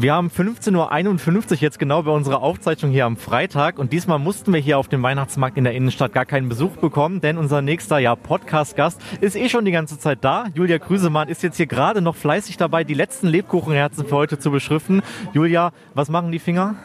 Wir 0.00 0.14
haben 0.14 0.28
15.51 0.28 1.50
Uhr 1.50 1.56
jetzt 1.56 1.80
genau 1.80 2.04
bei 2.04 2.12
unserer 2.12 2.40
Aufzeichnung 2.40 2.92
hier 2.92 3.04
am 3.04 3.16
Freitag 3.16 3.80
und 3.80 3.92
diesmal 3.92 4.20
mussten 4.20 4.52
wir 4.52 4.60
hier 4.60 4.78
auf 4.78 4.86
dem 4.86 5.02
Weihnachtsmarkt 5.02 5.58
in 5.58 5.64
der 5.64 5.74
Innenstadt 5.74 6.12
gar 6.12 6.24
keinen 6.24 6.48
Besuch 6.48 6.76
bekommen, 6.76 7.20
denn 7.20 7.36
unser 7.36 7.62
nächster 7.62 7.98
ja, 7.98 8.14
Podcast-Gast 8.14 9.00
ist 9.20 9.34
eh 9.34 9.48
schon 9.48 9.64
die 9.64 9.72
ganze 9.72 9.98
Zeit 9.98 10.18
da. 10.20 10.46
Julia 10.54 10.78
Krüsemann 10.78 11.28
ist 11.28 11.42
jetzt 11.42 11.56
hier 11.56 11.66
gerade 11.66 12.00
noch 12.00 12.14
fleißig 12.14 12.56
dabei, 12.56 12.84
die 12.84 12.94
letzten 12.94 13.26
Lebkuchenherzen 13.26 14.06
für 14.06 14.14
heute 14.14 14.38
zu 14.38 14.52
beschriften. 14.52 15.02
Julia, 15.32 15.72
was 15.94 16.10
machen 16.10 16.30
die 16.30 16.38
Finger? 16.38 16.76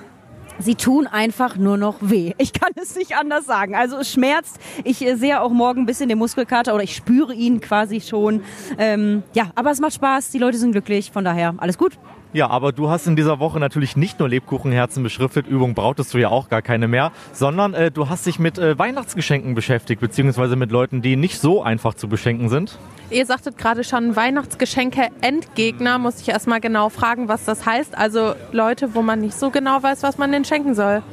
Sie 0.57 0.73
tun 0.73 1.05
einfach 1.05 1.55
nur 1.55 1.77
noch 1.77 1.97
weh. 2.01 2.33
Ich 2.39 2.51
kann 2.51 2.71
es 2.81 2.95
nicht 2.95 3.15
anders 3.15 3.45
sagen. 3.45 3.75
Also 3.75 3.97
es 3.97 4.11
schmerzt. 4.11 4.59
Ich 4.83 5.05
äh, 5.05 5.17
sehe 5.17 5.39
auch 5.39 5.51
morgen 5.51 5.81
ein 5.81 5.85
bisschen 5.85 6.09
den 6.09 6.17
Muskelkater 6.17 6.73
oder 6.73 6.83
ich 6.83 6.95
spüre 6.95 7.33
ihn 7.33 7.61
quasi 7.61 8.01
schon. 8.01 8.41
Ähm, 8.79 9.21
ja, 9.33 9.51
aber 9.53 9.69
es 9.69 9.79
macht 9.79 9.93
Spaß. 9.93 10.31
Die 10.31 10.39
Leute 10.39 10.57
sind 10.57 10.71
glücklich. 10.71 11.11
Von 11.11 11.23
daher 11.23 11.53
alles 11.57 11.77
gut. 11.77 11.97
Ja, 12.33 12.49
aber 12.49 12.71
du 12.71 12.89
hast 12.89 13.05
in 13.05 13.15
dieser 13.15 13.39
Woche 13.39 13.59
natürlich 13.59 13.95
nicht 13.95 14.17
nur 14.17 14.27
Lebkuchenherzen 14.27 15.03
beschriftet, 15.03 15.45
Übung 15.45 15.75
brauchtest 15.75 16.15
du 16.15 16.17
ja 16.17 16.29
auch 16.29 16.49
gar 16.49 16.63
keine 16.63 16.87
mehr, 16.87 17.11
sondern 17.31 17.75
äh, 17.75 17.91
du 17.91 18.09
hast 18.09 18.25
dich 18.25 18.39
mit 18.39 18.57
äh, 18.57 18.77
Weihnachtsgeschenken 18.77 19.53
beschäftigt, 19.53 20.01
beziehungsweise 20.01 20.55
mit 20.55 20.71
Leuten, 20.71 21.03
die 21.03 21.15
nicht 21.15 21.39
so 21.39 21.61
einfach 21.61 21.93
zu 21.93 22.07
beschenken 22.07 22.49
sind. 22.49 22.79
Ihr 23.11 23.27
sagtet 23.27 23.59
gerade 23.59 23.83
schon 23.83 24.15
Weihnachtsgeschenke-Endgegner. 24.15 25.99
Muss 25.99 26.21
ich 26.21 26.29
erstmal 26.29 26.59
genau 26.59 26.89
fragen, 26.89 27.27
was 27.27 27.45
das 27.45 27.67
heißt. 27.67 27.95
Also 27.95 28.33
Leute, 28.51 28.95
wo 28.95 29.03
man 29.03 29.19
nicht 29.19 29.35
so 29.35 29.51
genau 29.51 29.83
weiß, 29.83 30.01
was 30.01 30.17
man 30.17 30.31
denn 30.31 30.43
schenken 30.43 30.73
soll. 30.73 31.03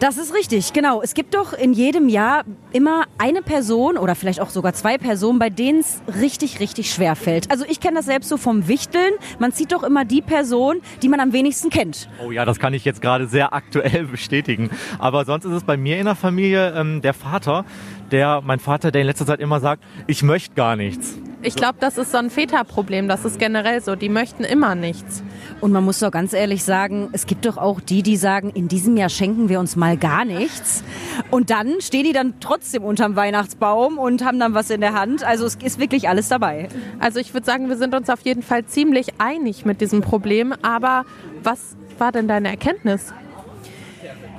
Das 0.00 0.18
ist 0.18 0.34
richtig, 0.34 0.72
genau. 0.72 1.02
Es 1.02 1.14
gibt 1.14 1.34
doch 1.34 1.52
in 1.52 1.72
jedem 1.72 2.08
Jahr 2.08 2.44
immer 2.72 3.04
eine 3.16 3.42
Person 3.42 3.96
oder 3.96 4.14
vielleicht 4.16 4.40
auch 4.40 4.50
sogar 4.50 4.74
zwei 4.74 4.98
Personen, 4.98 5.38
bei 5.38 5.50
denen 5.50 5.80
es 5.80 6.02
richtig, 6.20 6.58
richtig 6.58 6.92
schwer 6.92 7.14
fällt. 7.14 7.50
Also 7.50 7.64
ich 7.66 7.78
kenne 7.80 7.96
das 7.96 8.06
selbst 8.06 8.28
so 8.28 8.36
vom 8.36 8.66
Wichteln. 8.66 9.12
Man 9.38 9.52
zieht 9.52 9.72
doch 9.72 9.84
immer 9.84 10.04
die 10.04 10.20
Person, 10.20 10.80
die 11.02 11.08
man 11.08 11.20
am 11.20 11.32
wenigsten 11.32 11.70
kennt. 11.70 12.08
Oh 12.24 12.32
ja, 12.32 12.44
das 12.44 12.58
kann 12.58 12.74
ich 12.74 12.84
jetzt 12.84 13.00
gerade 13.00 13.28
sehr 13.28 13.54
aktuell 13.54 14.04
bestätigen. 14.10 14.68
Aber 14.98 15.24
sonst 15.24 15.44
ist 15.44 15.52
es 15.52 15.62
bei 15.62 15.76
mir 15.76 15.96
in 15.98 16.06
der 16.06 16.16
Familie 16.16 16.74
ähm, 16.76 17.00
der 17.00 17.14
Vater, 17.14 17.64
der, 18.10 18.42
mein 18.44 18.58
Vater, 18.58 18.90
der 18.90 19.02
in 19.02 19.06
letzter 19.06 19.26
Zeit 19.26 19.40
immer 19.40 19.60
sagt, 19.60 19.82
ich 20.08 20.22
möchte 20.22 20.54
gar 20.54 20.74
nichts. 20.76 21.18
Ich 21.46 21.56
glaube, 21.56 21.76
das 21.78 21.98
ist 21.98 22.10
so 22.10 22.16
ein 22.16 22.30
Väterproblem. 22.30 23.06
Das 23.06 23.26
ist 23.26 23.38
generell 23.38 23.82
so. 23.82 23.96
Die 23.96 24.08
möchten 24.08 24.44
immer 24.44 24.74
nichts. 24.74 25.22
Und 25.60 25.72
man 25.72 25.84
muss 25.84 25.98
doch 25.98 26.10
ganz 26.10 26.32
ehrlich 26.32 26.64
sagen, 26.64 27.10
es 27.12 27.26
gibt 27.26 27.44
doch 27.44 27.58
auch 27.58 27.80
die, 27.80 28.02
die 28.02 28.16
sagen, 28.16 28.48
in 28.48 28.66
diesem 28.66 28.96
Jahr 28.96 29.10
schenken 29.10 29.50
wir 29.50 29.60
uns 29.60 29.76
mal 29.76 29.98
gar 29.98 30.24
nichts. 30.24 30.82
Und 31.30 31.50
dann 31.50 31.82
stehen 31.82 32.04
die 32.04 32.14
dann 32.14 32.40
trotzdem 32.40 32.82
unterm 32.82 33.14
Weihnachtsbaum 33.14 33.98
und 33.98 34.24
haben 34.24 34.40
dann 34.40 34.54
was 34.54 34.70
in 34.70 34.80
der 34.80 34.94
Hand. 34.94 35.22
Also 35.22 35.44
es 35.44 35.56
ist 35.56 35.78
wirklich 35.78 36.08
alles 36.08 36.28
dabei. 36.28 36.68
Also 36.98 37.20
ich 37.20 37.34
würde 37.34 37.44
sagen, 37.44 37.68
wir 37.68 37.76
sind 37.76 37.94
uns 37.94 38.08
auf 38.08 38.20
jeden 38.22 38.42
Fall 38.42 38.64
ziemlich 38.64 39.20
einig 39.20 39.66
mit 39.66 39.82
diesem 39.82 40.00
Problem. 40.00 40.54
Aber 40.62 41.04
was 41.42 41.76
war 41.98 42.10
denn 42.10 42.26
deine 42.26 42.48
Erkenntnis? 42.48 43.12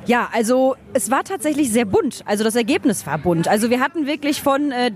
Ja, 0.08 0.30
also 0.32 0.76
es 0.94 1.10
war 1.10 1.24
tatsächlich 1.24 1.72
sehr 1.72 1.86
bunt. 1.86 2.22
Also 2.26 2.44
das 2.44 2.56
Ergebnis 2.56 3.06
war 3.08 3.18
bunt. 3.18 3.48
Also 3.48 3.70
wir 3.70 3.80
hatten 3.80 4.06
wirklich 4.06 4.42
von 4.42 4.72
äh, 4.72 4.92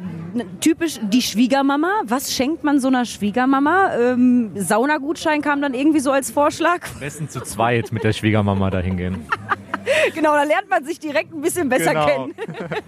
typisch 0.61 0.99
die 1.01 1.21
Schwiegermama. 1.21 2.01
Was 2.05 2.33
schenkt 2.33 2.63
man 2.63 2.79
so 2.79 2.89
einer 2.89 3.05
Schwiegermama? 3.05 3.95
Ähm, 3.95 4.51
Saunagutschein 4.55 5.41
kam 5.41 5.61
dann 5.61 5.73
irgendwie 5.73 5.99
so 5.99 6.11
als 6.11 6.29
Vorschlag. 6.29 6.87
Am 6.93 6.99
besten 6.99 7.29
zu 7.29 7.41
zweit 7.41 7.91
mit 7.91 8.03
der 8.03 8.13
Schwiegermama 8.13 8.69
dahin 8.69 8.97
gehen. 8.97 9.27
genau, 10.15 10.33
da 10.33 10.43
lernt 10.43 10.69
man 10.69 10.83
sich 10.85 10.99
direkt 10.99 11.33
ein 11.33 11.41
bisschen 11.41 11.69
besser 11.69 11.91
Genau. 11.93 12.05
kennen. 12.05 12.35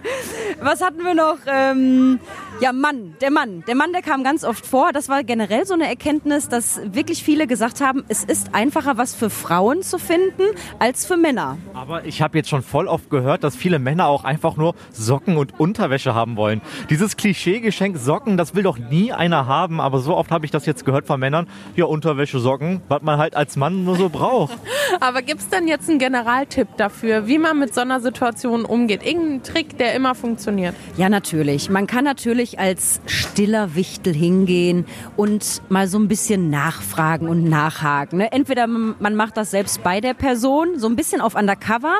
Was 0.60 0.80
hatten 0.82 1.02
wir 1.04 1.14
noch? 1.14 1.36
Ähm, 1.46 2.18
ja, 2.60 2.72
Mann, 2.72 3.16
der 3.20 3.30
Mann. 3.30 3.64
Der 3.66 3.74
Mann, 3.74 3.92
der 3.92 4.02
kam 4.02 4.22
ganz 4.24 4.44
oft 4.44 4.64
vor. 4.66 4.92
Das 4.92 5.08
war 5.08 5.24
generell 5.24 5.66
so 5.66 5.74
eine 5.74 5.88
Erkenntnis, 5.88 6.48
dass 6.48 6.80
wirklich 6.84 7.22
viele 7.24 7.46
gesagt 7.46 7.80
haben, 7.80 8.04
es 8.08 8.24
ist 8.24 8.54
einfacher, 8.54 8.96
was 8.98 9.14
für 9.14 9.30
Frauen 9.30 9.82
zu 9.82 9.98
finden, 9.98 10.42
als 10.78 11.04
für 11.06 11.16
Männer. 11.16 11.58
Aber 11.74 12.04
ich 12.04 12.22
habe 12.22 12.38
jetzt 12.38 12.48
schon 12.48 12.62
voll 12.62 12.86
oft 12.86 13.10
gehört, 13.10 13.42
dass 13.44 13.56
viele 13.56 13.78
Männer 13.78 14.06
auch 14.06 14.24
einfach 14.24 14.56
nur 14.56 14.74
Socken 14.92 15.36
und 15.36 15.58
Unterwäsche 15.58 16.14
haben 16.14 16.36
wollen. 16.36 16.60
Dieses 16.90 17.16
Klischee-Geschenk 17.16 17.96
Socken, 17.98 18.36
das 18.36 18.54
will 18.54 18.62
doch 18.62 18.78
nie 18.78 19.12
einer 19.12 19.46
haben, 19.46 19.80
aber 19.80 19.98
so 19.98 20.16
oft 20.16 20.30
habe 20.30 20.44
ich 20.44 20.50
das 20.50 20.66
jetzt 20.66 20.84
gehört 20.84 21.06
von 21.06 21.18
Männern. 21.18 21.48
Ja, 21.76 21.86
Unterwäsche, 21.86 22.38
Socken, 22.38 22.82
was 22.88 23.02
man 23.02 23.18
halt 23.18 23.34
als 23.34 23.56
Mann 23.56 23.84
nur 23.84 23.96
so 23.96 24.08
braucht. 24.08 24.56
Aber 25.00 25.22
gibt 25.22 25.40
es 25.40 25.48
denn 25.48 25.66
jetzt 25.68 25.88
einen 25.88 25.98
Generaltipp 25.98 26.68
dafür, 26.76 26.91
wie 27.02 27.38
man 27.38 27.58
mit 27.58 27.74
so 27.74 27.80
einer 27.80 28.00
Situation 28.00 28.64
umgeht? 28.64 29.04
Irgendein 29.04 29.42
Trick, 29.42 29.78
der 29.78 29.94
immer 29.94 30.14
funktioniert? 30.14 30.74
Ja, 30.96 31.08
natürlich. 31.08 31.70
Man 31.70 31.86
kann 31.86 32.04
natürlich 32.04 32.58
als 32.58 33.00
stiller 33.06 33.74
Wichtel 33.74 34.14
hingehen 34.14 34.86
und 35.16 35.62
mal 35.68 35.88
so 35.88 35.98
ein 35.98 36.08
bisschen 36.08 36.50
nachfragen 36.50 37.28
und 37.28 37.44
nachhaken. 37.44 38.18
Ne? 38.18 38.32
Entweder 38.32 38.66
man 38.66 39.14
macht 39.14 39.36
das 39.36 39.50
selbst 39.50 39.82
bei 39.82 40.00
der 40.00 40.14
Person, 40.14 40.78
so 40.78 40.86
ein 40.88 40.96
bisschen 40.96 41.20
auf 41.20 41.34
Undercover. 41.34 41.94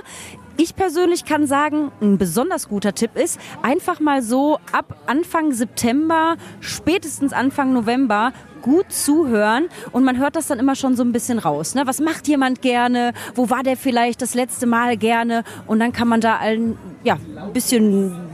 Ich 0.57 0.77
persönlich 0.77 1.25
kann 1.25 1.47
sagen, 1.47 1.91
ein 2.01 2.19
besonders 2.19 2.69
guter 2.69 2.95
Tipp 2.95 3.17
ist, 3.17 3.41
einfach 3.63 4.01
mal 4.01 4.23
so 4.23 4.59
ab 4.71 4.97
Anfang 5.07 5.53
September, 5.53 6.37
spätestens 6.61 7.33
Anfang 7.33 7.73
November 7.73 8.33
gut 8.61 8.93
zuhören 8.93 9.69
und 9.91 10.05
man 10.05 10.19
hört 10.19 10.37
das 10.37 10.47
dann 10.47 10.59
immer 10.59 10.77
schon 10.77 10.95
so 10.95 11.03
ein 11.03 11.13
bisschen 11.13 11.39
raus. 11.39 11.75
Ne? 11.75 11.83
Was 11.87 12.01
macht 12.01 12.29
jemand 12.29 12.63
gerne? 12.63 13.13
Wo 13.35 13.51
war 13.51 13.63
der 13.63 13.77
vielleicht 13.77 14.23
das 14.23 14.35
letzte 14.35 14.67
Mal 14.67 14.97
gerne? 14.97 15.43
Und 15.67 15.81
dann 15.81 15.93
kann 15.93 16.07
man 16.07 16.21
da 16.21 16.37
ein 16.37 16.77
ja, 17.03 17.19
bisschen 17.53 18.32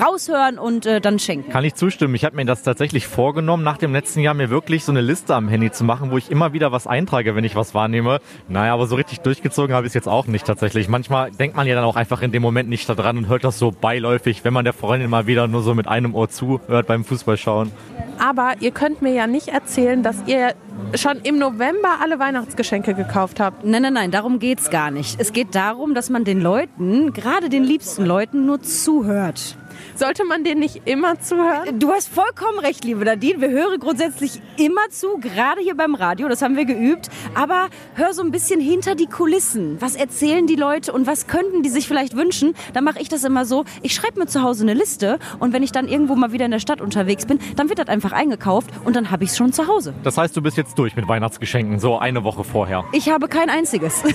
raushören 0.00 0.58
und 0.58 0.86
äh, 0.86 1.00
dann 1.00 1.18
schenken. 1.18 1.50
Kann 1.50 1.64
ich 1.64 1.74
zustimmen. 1.74 2.14
Ich 2.14 2.24
habe 2.24 2.36
mir 2.36 2.44
das 2.44 2.62
tatsächlich 2.62 3.06
vorgenommen, 3.06 3.62
nach 3.62 3.78
dem 3.78 3.92
letzten 3.92 4.20
Jahr 4.20 4.34
mir 4.34 4.50
wirklich 4.50 4.84
so 4.84 4.92
eine 4.92 5.00
Liste 5.00 5.34
am 5.34 5.48
Handy 5.48 5.70
zu 5.70 5.84
machen, 5.84 6.10
wo 6.10 6.18
ich 6.18 6.30
immer 6.30 6.52
wieder 6.52 6.72
was 6.72 6.86
eintrage, 6.86 7.34
wenn 7.36 7.44
ich 7.44 7.56
was 7.56 7.74
wahrnehme. 7.74 8.20
Naja, 8.48 8.74
aber 8.74 8.86
so 8.86 8.96
richtig 8.96 9.20
durchgezogen 9.20 9.74
habe 9.74 9.86
ich 9.86 9.90
es 9.90 9.94
jetzt 9.94 10.08
auch 10.08 10.26
nicht 10.26 10.46
tatsächlich. 10.46 10.88
Manchmal 10.88 11.30
denkt 11.30 11.56
man 11.56 11.66
ja 11.66 11.74
dann 11.74 11.84
auch 11.84 11.96
einfach 11.96 12.22
in 12.22 12.32
dem 12.32 12.42
Moment 12.42 12.68
nicht 12.68 12.88
daran 12.88 13.18
und 13.18 13.28
hört 13.28 13.44
das 13.44 13.58
so 13.58 13.70
beiläufig, 13.70 14.44
wenn 14.44 14.52
man 14.52 14.64
der 14.64 14.74
Freundin 14.74 15.10
mal 15.10 15.26
wieder 15.26 15.46
nur 15.48 15.62
so 15.62 15.74
mit 15.74 15.88
einem 15.88 16.14
Ohr 16.14 16.28
zuhört 16.28 16.86
beim 16.86 17.04
Fußballschauen. 17.04 17.70
Aber 18.18 18.54
ihr 18.60 18.70
könnt 18.70 19.02
mir 19.02 19.12
ja 19.12 19.26
nicht 19.26 19.48
erzählen, 19.48 20.02
dass 20.02 20.22
ihr 20.26 20.54
schon 20.94 21.18
im 21.22 21.38
November 21.38 21.98
alle 22.02 22.18
Weihnachtsgeschenke 22.18 22.94
gekauft 22.94 23.40
habt. 23.40 23.64
Nein, 23.64 23.82
nein, 23.82 23.94
nein, 23.94 24.10
darum 24.10 24.38
geht's 24.38 24.70
gar 24.70 24.90
nicht. 24.90 25.20
Es 25.20 25.32
geht 25.32 25.54
darum, 25.54 25.94
dass 25.94 26.10
man 26.10 26.24
den 26.24 26.40
Leuten, 26.40 27.12
gerade 27.12 27.48
den 27.48 27.64
liebsten 27.64 28.04
Leuten, 28.04 28.46
nur 28.46 28.60
zuhört. 28.60 29.56
Sollte 29.94 30.24
man 30.24 30.44
denen 30.44 30.60
nicht 30.60 30.82
immer 30.84 31.20
zuhören? 31.20 31.78
Du 31.78 31.90
hast 31.90 32.08
vollkommen 32.08 32.58
recht, 32.58 32.84
liebe 32.84 33.04
Nadine. 33.04 33.40
Wir 33.40 33.50
hören 33.50 33.78
grundsätzlich 33.78 34.40
immer 34.56 34.88
zu, 34.90 35.18
gerade 35.18 35.60
hier 35.60 35.76
beim 35.76 35.94
Radio, 35.94 36.28
das 36.28 36.42
haben 36.42 36.56
wir 36.56 36.64
geübt. 36.64 37.08
Aber 37.34 37.68
hör 37.94 38.12
so 38.12 38.22
ein 38.22 38.30
bisschen 38.30 38.60
hinter 38.60 38.94
die 38.94 39.06
Kulissen. 39.06 39.80
Was 39.80 39.96
erzählen 39.96 40.46
die 40.46 40.56
Leute 40.56 40.92
und 40.92 41.06
was 41.06 41.26
könnten 41.26 41.62
die 41.62 41.68
sich 41.68 41.86
vielleicht 41.86 42.16
wünschen? 42.16 42.54
Dann 42.72 42.84
mache 42.84 43.00
ich 43.00 43.08
das 43.08 43.24
immer 43.24 43.44
so, 43.44 43.64
ich 43.82 43.94
schreibe 43.94 44.20
mir 44.20 44.26
zu 44.26 44.42
Hause 44.42 44.64
eine 44.64 44.74
Liste 44.74 45.18
und 45.38 45.52
wenn 45.52 45.62
ich 45.62 45.72
dann 45.72 45.88
irgendwo 45.88 46.14
mal 46.14 46.32
wieder 46.32 46.44
in 46.44 46.50
der 46.50 46.60
Stadt 46.60 46.80
unterwegs 46.80 47.26
bin, 47.26 47.38
dann 47.56 47.68
wird 47.68 47.78
das 47.78 47.88
einfach 47.88 48.12
eingekauft 48.12 48.70
und 48.84 48.96
dann 48.96 49.10
habe 49.10 49.24
ich 49.24 49.30
es 49.30 49.36
schon 49.36 49.52
zu 49.52 49.66
Hause. 49.66 49.94
Das 50.02 50.18
heißt, 50.18 50.36
du 50.36 50.42
bist 50.42 50.56
jetzt 50.56 50.78
durch 50.78 50.96
mit 50.96 51.08
Weihnachtsgeschenken, 51.08 51.78
so 51.78 51.98
eine 51.98 52.24
Woche 52.24 52.44
vorher. 52.44 52.84
Ich 52.92 53.08
habe 53.08 53.28
kein 53.28 53.50
einziges. 53.50 54.02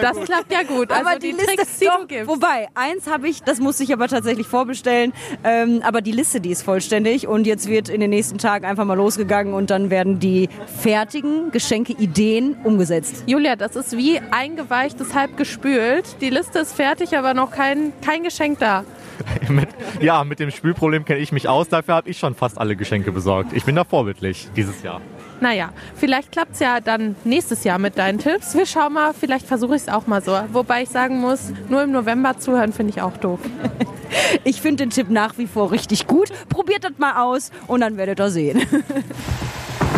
Das 0.00 0.18
klappt 0.20 0.52
ja 0.52 0.62
gut. 0.62 0.90
Also 0.90 1.08
aber 1.08 1.18
die, 1.18 1.30
die, 1.30 1.36
Liste, 1.36 1.56
Tricks, 1.56 1.78
die 1.78 1.86
doch, 1.86 2.00
du 2.00 2.06
gibst. 2.06 2.28
Wobei, 2.28 2.68
eins 2.74 3.06
habe 3.06 3.28
ich, 3.28 3.42
das 3.42 3.60
musste 3.60 3.82
ich 3.82 3.92
aber 3.92 4.08
tatsächlich 4.08 4.15
vorbestellen. 4.46 5.12
Ähm, 5.44 5.80
aber 5.82 6.00
die 6.00 6.12
Liste, 6.12 6.40
die 6.40 6.50
ist 6.50 6.62
vollständig 6.62 7.26
und 7.26 7.46
jetzt 7.46 7.68
wird 7.68 7.88
in 7.88 8.00
den 8.00 8.10
nächsten 8.10 8.38
Tagen 8.38 8.64
einfach 8.64 8.84
mal 8.84 8.94
losgegangen 8.94 9.54
und 9.54 9.70
dann 9.70 9.90
werden 9.90 10.18
die 10.18 10.48
fertigen 10.80 11.50
Geschenke-Ideen 11.50 12.56
umgesetzt. 12.64 13.24
Julia, 13.26 13.56
das 13.56 13.76
ist 13.76 13.96
wie 13.96 14.20
eingeweichtes, 14.30 15.14
halb 15.14 15.36
gespült. 15.36 16.16
Die 16.20 16.30
Liste 16.30 16.60
ist 16.60 16.74
fertig, 16.74 17.16
aber 17.16 17.34
noch 17.34 17.50
kein, 17.50 17.92
kein 18.04 18.22
Geschenk 18.22 18.58
da. 18.58 18.84
mit, 19.48 19.68
ja, 20.00 20.24
mit 20.24 20.40
dem 20.40 20.50
Spülproblem 20.50 21.04
kenne 21.04 21.20
ich 21.20 21.32
mich 21.32 21.48
aus. 21.48 21.68
Dafür 21.68 21.94
habe 21.94 22.10
ich 22.10 22.18
schon 22.18 22.34
fast 22.34 22.58
alle 22.58 22.76
Geschenke 22.76 23.12
besorgt. 23.12 23.52
Ich 23.52 23.64
bin 23.64 23.76
da 23.76 23.84
vorbildlich 23.84 24.48
dieses 24.56 24.82
Jahr. 24.82 25.00
Naja, 25.40 25.70
vielleicht 25.94 26.32
klappt 26.32 26.54
es 26.54 26.60
ja 26.60 26.80
dann 26.80 27.14
nächstes 27.24 27.64
Jahr 27.64 27.78
mit 27.78 27.98
deinen 27.98 28.18
Tipps. 28.18 28.54
Wir 28.54 28.66
schauen 28.66 28.94
mal, 28.94 29.12
vielleicht 29.12 29.46
versuche 29.46 29.76
ich 29.76 29.82
es 29.82 29.88
auch 29.88 30.06
mal 30.06 30.22
so. 30.22 30.38
Wobei 30.52 30.82
ich 30.82 30.88
sagen 30.88 31.20
muss, 31.20 31.52
nur 31.68 31.82
im 31.82 31.92
November 31.92 32.38
zuhören 32.38 32.72
finde 32.72 32.92
ich 32.94 33.02
auch 33.02 33.16
doof. 33.16 33.40
Ich 34.44 34.62
finde 34.62 34.84
den 34.84 34.90
Tipp 34.90 35.10
nach 35.10 35.36
wie 35.36 35.48
vor 35.48 35.72
richtig 35.72 36.06
gut. 36.06 36.30
Probiert 36.48 36.84
das 36.84 36.92
mal 36.96 37.22
aus 37.22 37.50
und 37.66 37.80
dann 37.80 37.96
werdet 37.96 38.20
ihr 38.20 38.30
sehen. 38.30 38.62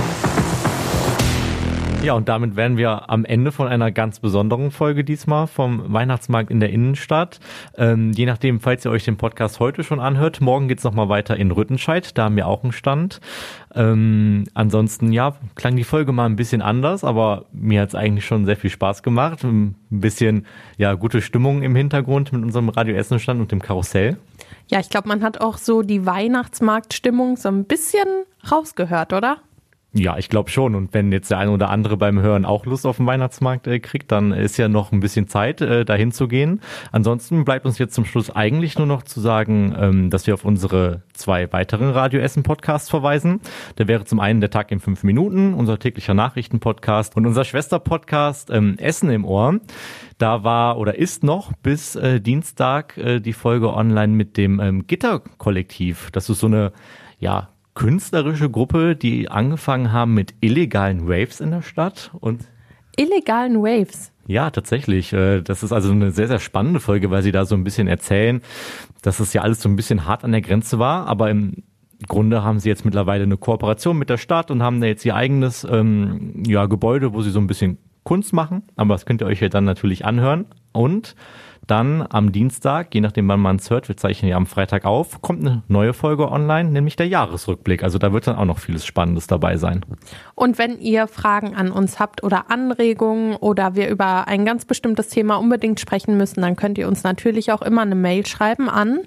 Ja, 2.00 2.14
und 2.14 2.28
damit 2.28 2.54
wären 2.54 2.76
wir 2.76 3.10
am 3.10 3.24
Ende 3.24 3.50
von 3.50 3.66
einer 3.66 3.90
ganz 3.90 4.20
besonderen 4.20 4.70
Folge 4.70 5.02
diesmal 5.02 5.48
vom 5.48 5.92
Weihnachtsmarkt 5.92 6.50
in 6.50 6.60
der 6.60 6.70
Innenstadt. 6.70 7.40
Ähm, 7.76 8.12
je 8.12 8.24
nachdem, 8.24 8.60
falls 8.60 8.84
ihr 8.84 8.92
euch 8.92 9.04
den 9.04 9.16
Podcast 9.16 9.58
heute 9.58 9.82
schon 9.82 9.98
anhört, 9.98 10.40
morgen 10.40 10.68
geht's 10.68 10.82
es 10.82 10.84
nochmal 10.84 11.08
weiter 11.08 11.36
in 11.36 11.50
Rüttenscheid. 11.50 12.16
Da 12.16 12.24
haben 12.24 12.36
wir 12.36 12.46
auch 12.46 12.62
einen 12.62 12.72
Stand. 12.72 13.20
Ähm, 13.74 14.44
ansonsten, 14.54 15.12
ja, 15.12 15.36
klang 15.56 15.74
die 15.74 15.84
Folge 15.84 16.12
mal 16.12 16.26
ein 16.26 16.36
bisschen 16.36 16.62
anders, 16.62 17.02
aber 17.02 17.46
mir 17.52 17.82
hat's 17.82 17.96
eigentlich 17.96 18.24
schon 18.24 18.46
sehr 18.46 18.56
viel 18.56 18.70
Spaß 18.70 19.02
gemacht. 19.02 19.42
Ein 19.42 19.74
bisschen, 19.90 20.46
ja, 20.76 20.94
gute 20.94 21.20
Stimmung 21.20 21.62
im 21.62 21.74
Hintergrund 21.74 22.32
mit 22.32 22.42
unserem 22.42 22.68
Radio 22.68 22.94
Essen 22.94 23.18
Stand 23.18 23.40
und 23.40 23.50
dem 23.50 23.60
Karussell. 23.60 24.18
Ja, 24.68 24.78
ich 24.78 24.88
glaube, 24.88 25.08
man 25.08 25.22
hat 25.22 25.40
auch 25.40 25.58
so 25.58 25.82
die 25.82 26.06
Weihnachtsmarktstimmung 26.06 27.36
so 27.36 27.48
ein 27.48 27.64
bisschen 27.64 28.06
rausgehört, 28.50 29.12
oder? 29.12 29.38
Ja, 29.98 30.16
ich 30.16 30.28
glaube 30.28 30.50
schon. 30.50 30.74
Und 30.74 30.94
wenn 30.94 31.10
jetzt 31.10 31.30
der 31.30 31.38
eine 31.38 31.50
oder 31.50 31.70
andere 31.70 31.96
beim 31.96 32.20
Hören 32.20 32.44
auch 32.44 32.66
Lust 32.66 32.86
auf 32.86 32.98
den 32.98 33.06
Weihnachtsmarkt 33.06 33.66
äh, 33.66 33.80
kriegt, 33.80 34.12
dann 34.12 34.32
ist 34.32 34.56
ja 34.56 34.68
noch 34.68 34.92
ein 34.92 35.00
bisschen 35.00 35.26
Zeit, 35.26 35.60
äh, 35.60 35.84
dahin 35.84 36.12
zu 36.12 36.28
gehen. 36.28 36.60
Ansonsten 36.92 37.44
bleibt 37.44 37.66
uns 37.66 37.78
jetzt 37.78 37.94
zum 37.94 38.04
Schluss 38.04 38.30
eigentlich 38.30 38.78
nur 38.78 38.86
noch 38.86 39.02
zu 39.02 39.20
sagen, 39.20 39.74
ähm, 39.78 40.10
dass 40.10 40.26
wir 40.26 40.34
auf 40.34 40.44
unsere 40.44 41.02
zwei 41.14 41.52
weiteren 41.52 41.90
Radio 41.90 42.20
Essen 42.20 42.44
Podcasts 42.44 42.88
verweisen. 42.88 43.40
Der 43.76 43.88
wäre 43.88 44.04
zum 44.04 44.20
einen 44.20 44.40
der 44.40 44.50
Tag 44.50 44.70
in 44.70 44.78
fünf 44.78 45.02
Minuten, 45.02 45.52
unser 45.52 45.78
täglicher 45.78 46.14
Nachrichtenpodcast 46.14 47.16
und 47.16 47.26
unser 47.26 47.44
Schwesterpodcast 47.44 48.50
ähm, 48.50 48.76
Essen 48.78 49.10
im 49.10 49.24
Ohr. 49.24 49.58
Da 50.18 50.44
war 50.44 50.78
oder 50.78 50.96
ist 50.96 51.24
noch 51.24 51.52
bis 51.62 51.96
äh, 51.96 52.20
Dienstag 52.20 52.96
äh, 52.98 53.20
die 53.20 53.32
Folge 53.32 53.72
online 53.72 54.12
mit 54.12 54.36
dem 54.36 54.60
ähm, 54.60 54.86
Gitterkollektiv. 54.86 56.10
Das 56.12 56.28
ist 56.28 56.40
so 56.40 56.46
eine 56.46 56.72
ja, 57.18 57.48
künstlerische 57.78 58.50
Gruppe, 58.50 58.96
die 58.96 59.30
angefangen 59.30 59.92
haben 59.92 60.12
mit 60.12 60.34
illegalen 60.40 61.06
Waves 61.06 61.38
in 61.38 61.52
der 61.52 61.62
Stadt 61.62 62.10
und 62.18 62.42
illegalen 62.96 63.62
Waves. 63.62 64.10
Ja, 64.26 64.50
tatsächlich. 64.50 65.12
Äh, 65.12 65.42
das 65.42 65.62
ist 65.62 65.70
also 65.70 65.92
eine 65.92 66.10
sehr, 66.10 66.26
sehr 66.26 66.40
spannende 66.40 66.80
Folge, 66.80 67.12
weil 67.12 67.22
sie 67.22 67.30
da 67.30 67.44
so 67.44 67.54
ein 67.54 67.62
bisschen 67.62 67.86
erzählen, 67.86 68.42
dass 69.02 69.20
es 69.20 69.32
ja 69.32 69.42
alles 69.42 69.62
so 69.62 69.68
ein 69.68 69.76
bisschen 69.76 70.06
hart 70.06 70.24
an 70.24 70.32
der 70.32 70.40
Grenze 70.40 70.80
war, 70.80 71.06
aber 71.06 71.30
im 71.30 71.62
Grunde 72.08 72.42
haben 72.42 72.58
sie 72.58 72.68
jetzt 72.68 72.84
mittlerweile 72.84 73.22
eine 73.22 73.36
Kooperation 73.36 73.96
mit 73.96 74.10
der 74.10 74.18
Stadt 74.18 74.50
und 74.50 74.60
haben 74.60 74.80
da 74.80 74.88
jetzt 74.88 75.04
ihr 75.04 75.14
eigenes 75.14 75.62
ähm, 75.62 76.42
ja, 76.48 76.66
Gebäude, 76.66 77.12
wo 77.12 77.22
sie 77.22 77.30
so 77.30 77.38
ein 77.38 77.46
bisschen 77.46 77.78
Kunst 78.04 78.32
machen. 78.32 78.62
Aber 78.76 78.94
das 78.94 79.06
könnt 79.06 79.20
ihr 79.20 79.26
euch 79.26 79.40
ja 79.40 79.48
dann 79.48 79.64
natürlich 79.64 80.04
anhören. 80.04 80.46
Und 80.72 81.14
dann 81.68 82.06
am 82.08 82.32
Dienstag, 82.32 82.94
je 82.94 83.02
nachdem 83.02 83.28
wann 83.28 83.40
man 83.40 83.56
es 83.56 83.68
hört, 83.68 83.88
wir 83.88 83.96
zeichnen 83.96 84.30
ja 84.30 84.36
am 84.36 84.46
Freitag 84.46 84.86
auf, 84.86 85.20
kommt 85.20 85.40
eine 85.40 85.62
neue 85.68 85.92
Folge 85.92 86.30
online, 86.30 86.70
nämlich 86.70 86.96
der 86.96 87.06
Jahresrückblick. 87.08 87.82
Also 87.82 87.98
da 87.98 88.12
wird 88.12 88.26
dann 88.26 88.36
auch 88.36 88.46
noch 88.46 88.58
vieles 88.58 88.86
Spannendes 88.86 89.26
dabei 89.26 89.58
sein. 89.58 89.84
Und 90.34 90.58
wenn 90.58 90.80
ihr 90.80 91.06
Fragen 91.06 91.54
an 91.54 91.70
uns 91.70 92.00
habt 92.00 92.22
oder 92.22 92.50
Anregungen 92.50 93.36
oder 93.36 93.74
wir 93.74 93.88
über 93.88 94.26
ein 94.28 94.46
ganz 94.46 94.64
bestimmtes 94.64 95.08
Thema 95.08 95.36
unbedingt 95.36 95.78
sprechen 95.78 96.16
müssen, 96.16 96.40
dann 96.40 96.56
könnt 96.56 96.78
ihr 96.78 96.88
uns 96.88 97.02
natürlich 97.02 97.52
auch 97.52 97.62
immer 97.62 97.82
eine 97.82 97.94
Mail 97.94 98.24
schreiben 98.24 98.70
an 98.70 99.00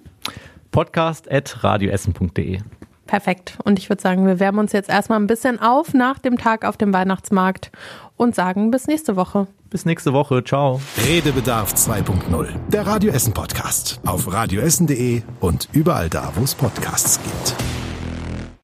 podcast.radioessen.de. 0.71 2.59
Perfekt. 3.07 3.57
Und 3.63 3.79
ich 3.79 3.89
würde 3.89 4.01
sagen, 4.01 4.25
wir 4.25 4.39
wärmen 4.39 4.59
uns 4.59 4.71
jetzt 4.71 4.89
erstmal 4.89 5.19
ein 5.19 5.27
bisschen 5.27 5.59
auf 5.59 5.93
nach 5.93 6.19
dem 6.19 6.37
Tag 6.37 6.65
auf 6.65 6.77
dem 6.77 6.93
Weihnachtsmarkt 6.93 7.71
und 8.15 8.35
sagen 8.35 8.71
bis 8.71 8.87
nächste 8.87 9.15
Woche. 9.15 9.47
Bis 9.69 9.85
nächste 9.85 10.13
Woche. 10.13 10.43
Ciao. 10.43 10.81
Redebedarf 11.07 11.73
2.0. 11.73 12.47
Der 12.69 12.85
Radio 12.85 13.11
Essen 13.11 13.33
Podcast. 13.33 13.99
Auf 14.05 14.31
radioessen.de 14.31 15.23
und 15.39 15.69
überall 15.71 16.09
da, 16.09 16.31
wo 16.35 16.43
es 16.43 16.53
Podcasts 16.53 17.19
gibt. 17.23 17.80